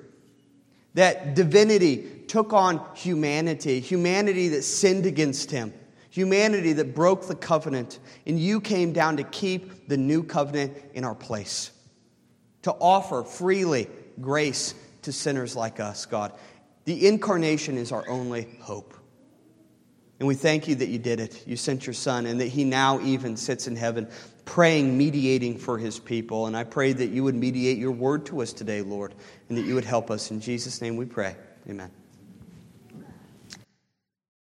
that 0.93 1.35
divinity 1.35 2.23
took 2.27 2.53
on 2.53 2.81
humanity, 2.95 3.79
humanity 3.79 4.49
that 4.49 4.63
sinned 4.63 5.05
against 5.05 5.51
him, 5.51 5.73
humanity 6.09 6.73
that 6.73 6.95
broke 6.95 7.27
the 7.27 7.35
covenant, 7.35 7.99
and 8.25 8.39
you 8.39 8.59
came 8.61 8.93
down 8.93 9.17
to 9.17 9.23
keep 9.23 9.87
the 9.87 9.97
new 9.97 10.23
covenant 10.23 10.75
in 10.93 11.03
our 11.03 11.15
place, 11.15 11.71
to 12.63 12.71
offer 12.71 13.23
freely 13.23 13.87
grace 14.19 14.73
to 15.03 15.11
sinners 15.11 15.55
like 15.55 15.79
us, 15.79 16.05
God. 16.05 16.33
The 16.85 17.07
incarnation 17.07 17.77
is 17.77 17.91
our 17.91 18.07
only 18.07 18.47
hope. 18.61 18.93
And 20.19 20.27
we 20.27 20.35
thank 20.35 20.67
you 20.67 20.75
that 20.75 20.87
you 20.87 20.97
did 20.97 21.19
it. 21.19 21.45
You 21.45 21.57
sent 21.57 21.85
your 21.85 21.93
son, 21.93 22.25
and 22.25 22.39
that 22.39 22.47
he 22.47 22.63
now 22.63 23.01
even 23.01 23.35
sits 23.35 23.67
in 23.67 23.75
heaven 23.75 24.07
praying, 24.45 24.97
mediating 24.97 25.57
for 25.57 25.77
his 25.77 25.99
people. 25.99 26.47
And 26.47 26.55
I 26.55 26.63
pray 26.63 26.93
that 26.93 27.07
you 27.07 27.23
would 27.23 27.35
mediate 27.35 27.77
your 27.77 27.91
word 27.91 28.25
to 28.27 28.41
us 28.41 28.53
today, 28.53 28.81
Lord, 28.81 29.13
and 29.49 29.57
that 29.57 29.65
you 29.65 29.75
would 29.75 29.85
help 29.85 30.09
us. 30.09 30.31
In 30.31 30.39
Jesus' 30.39 30.81
name 30.81 30.95
we 30.95 31.05
pray. 31.05 31.35
Amen. 31.67 31.91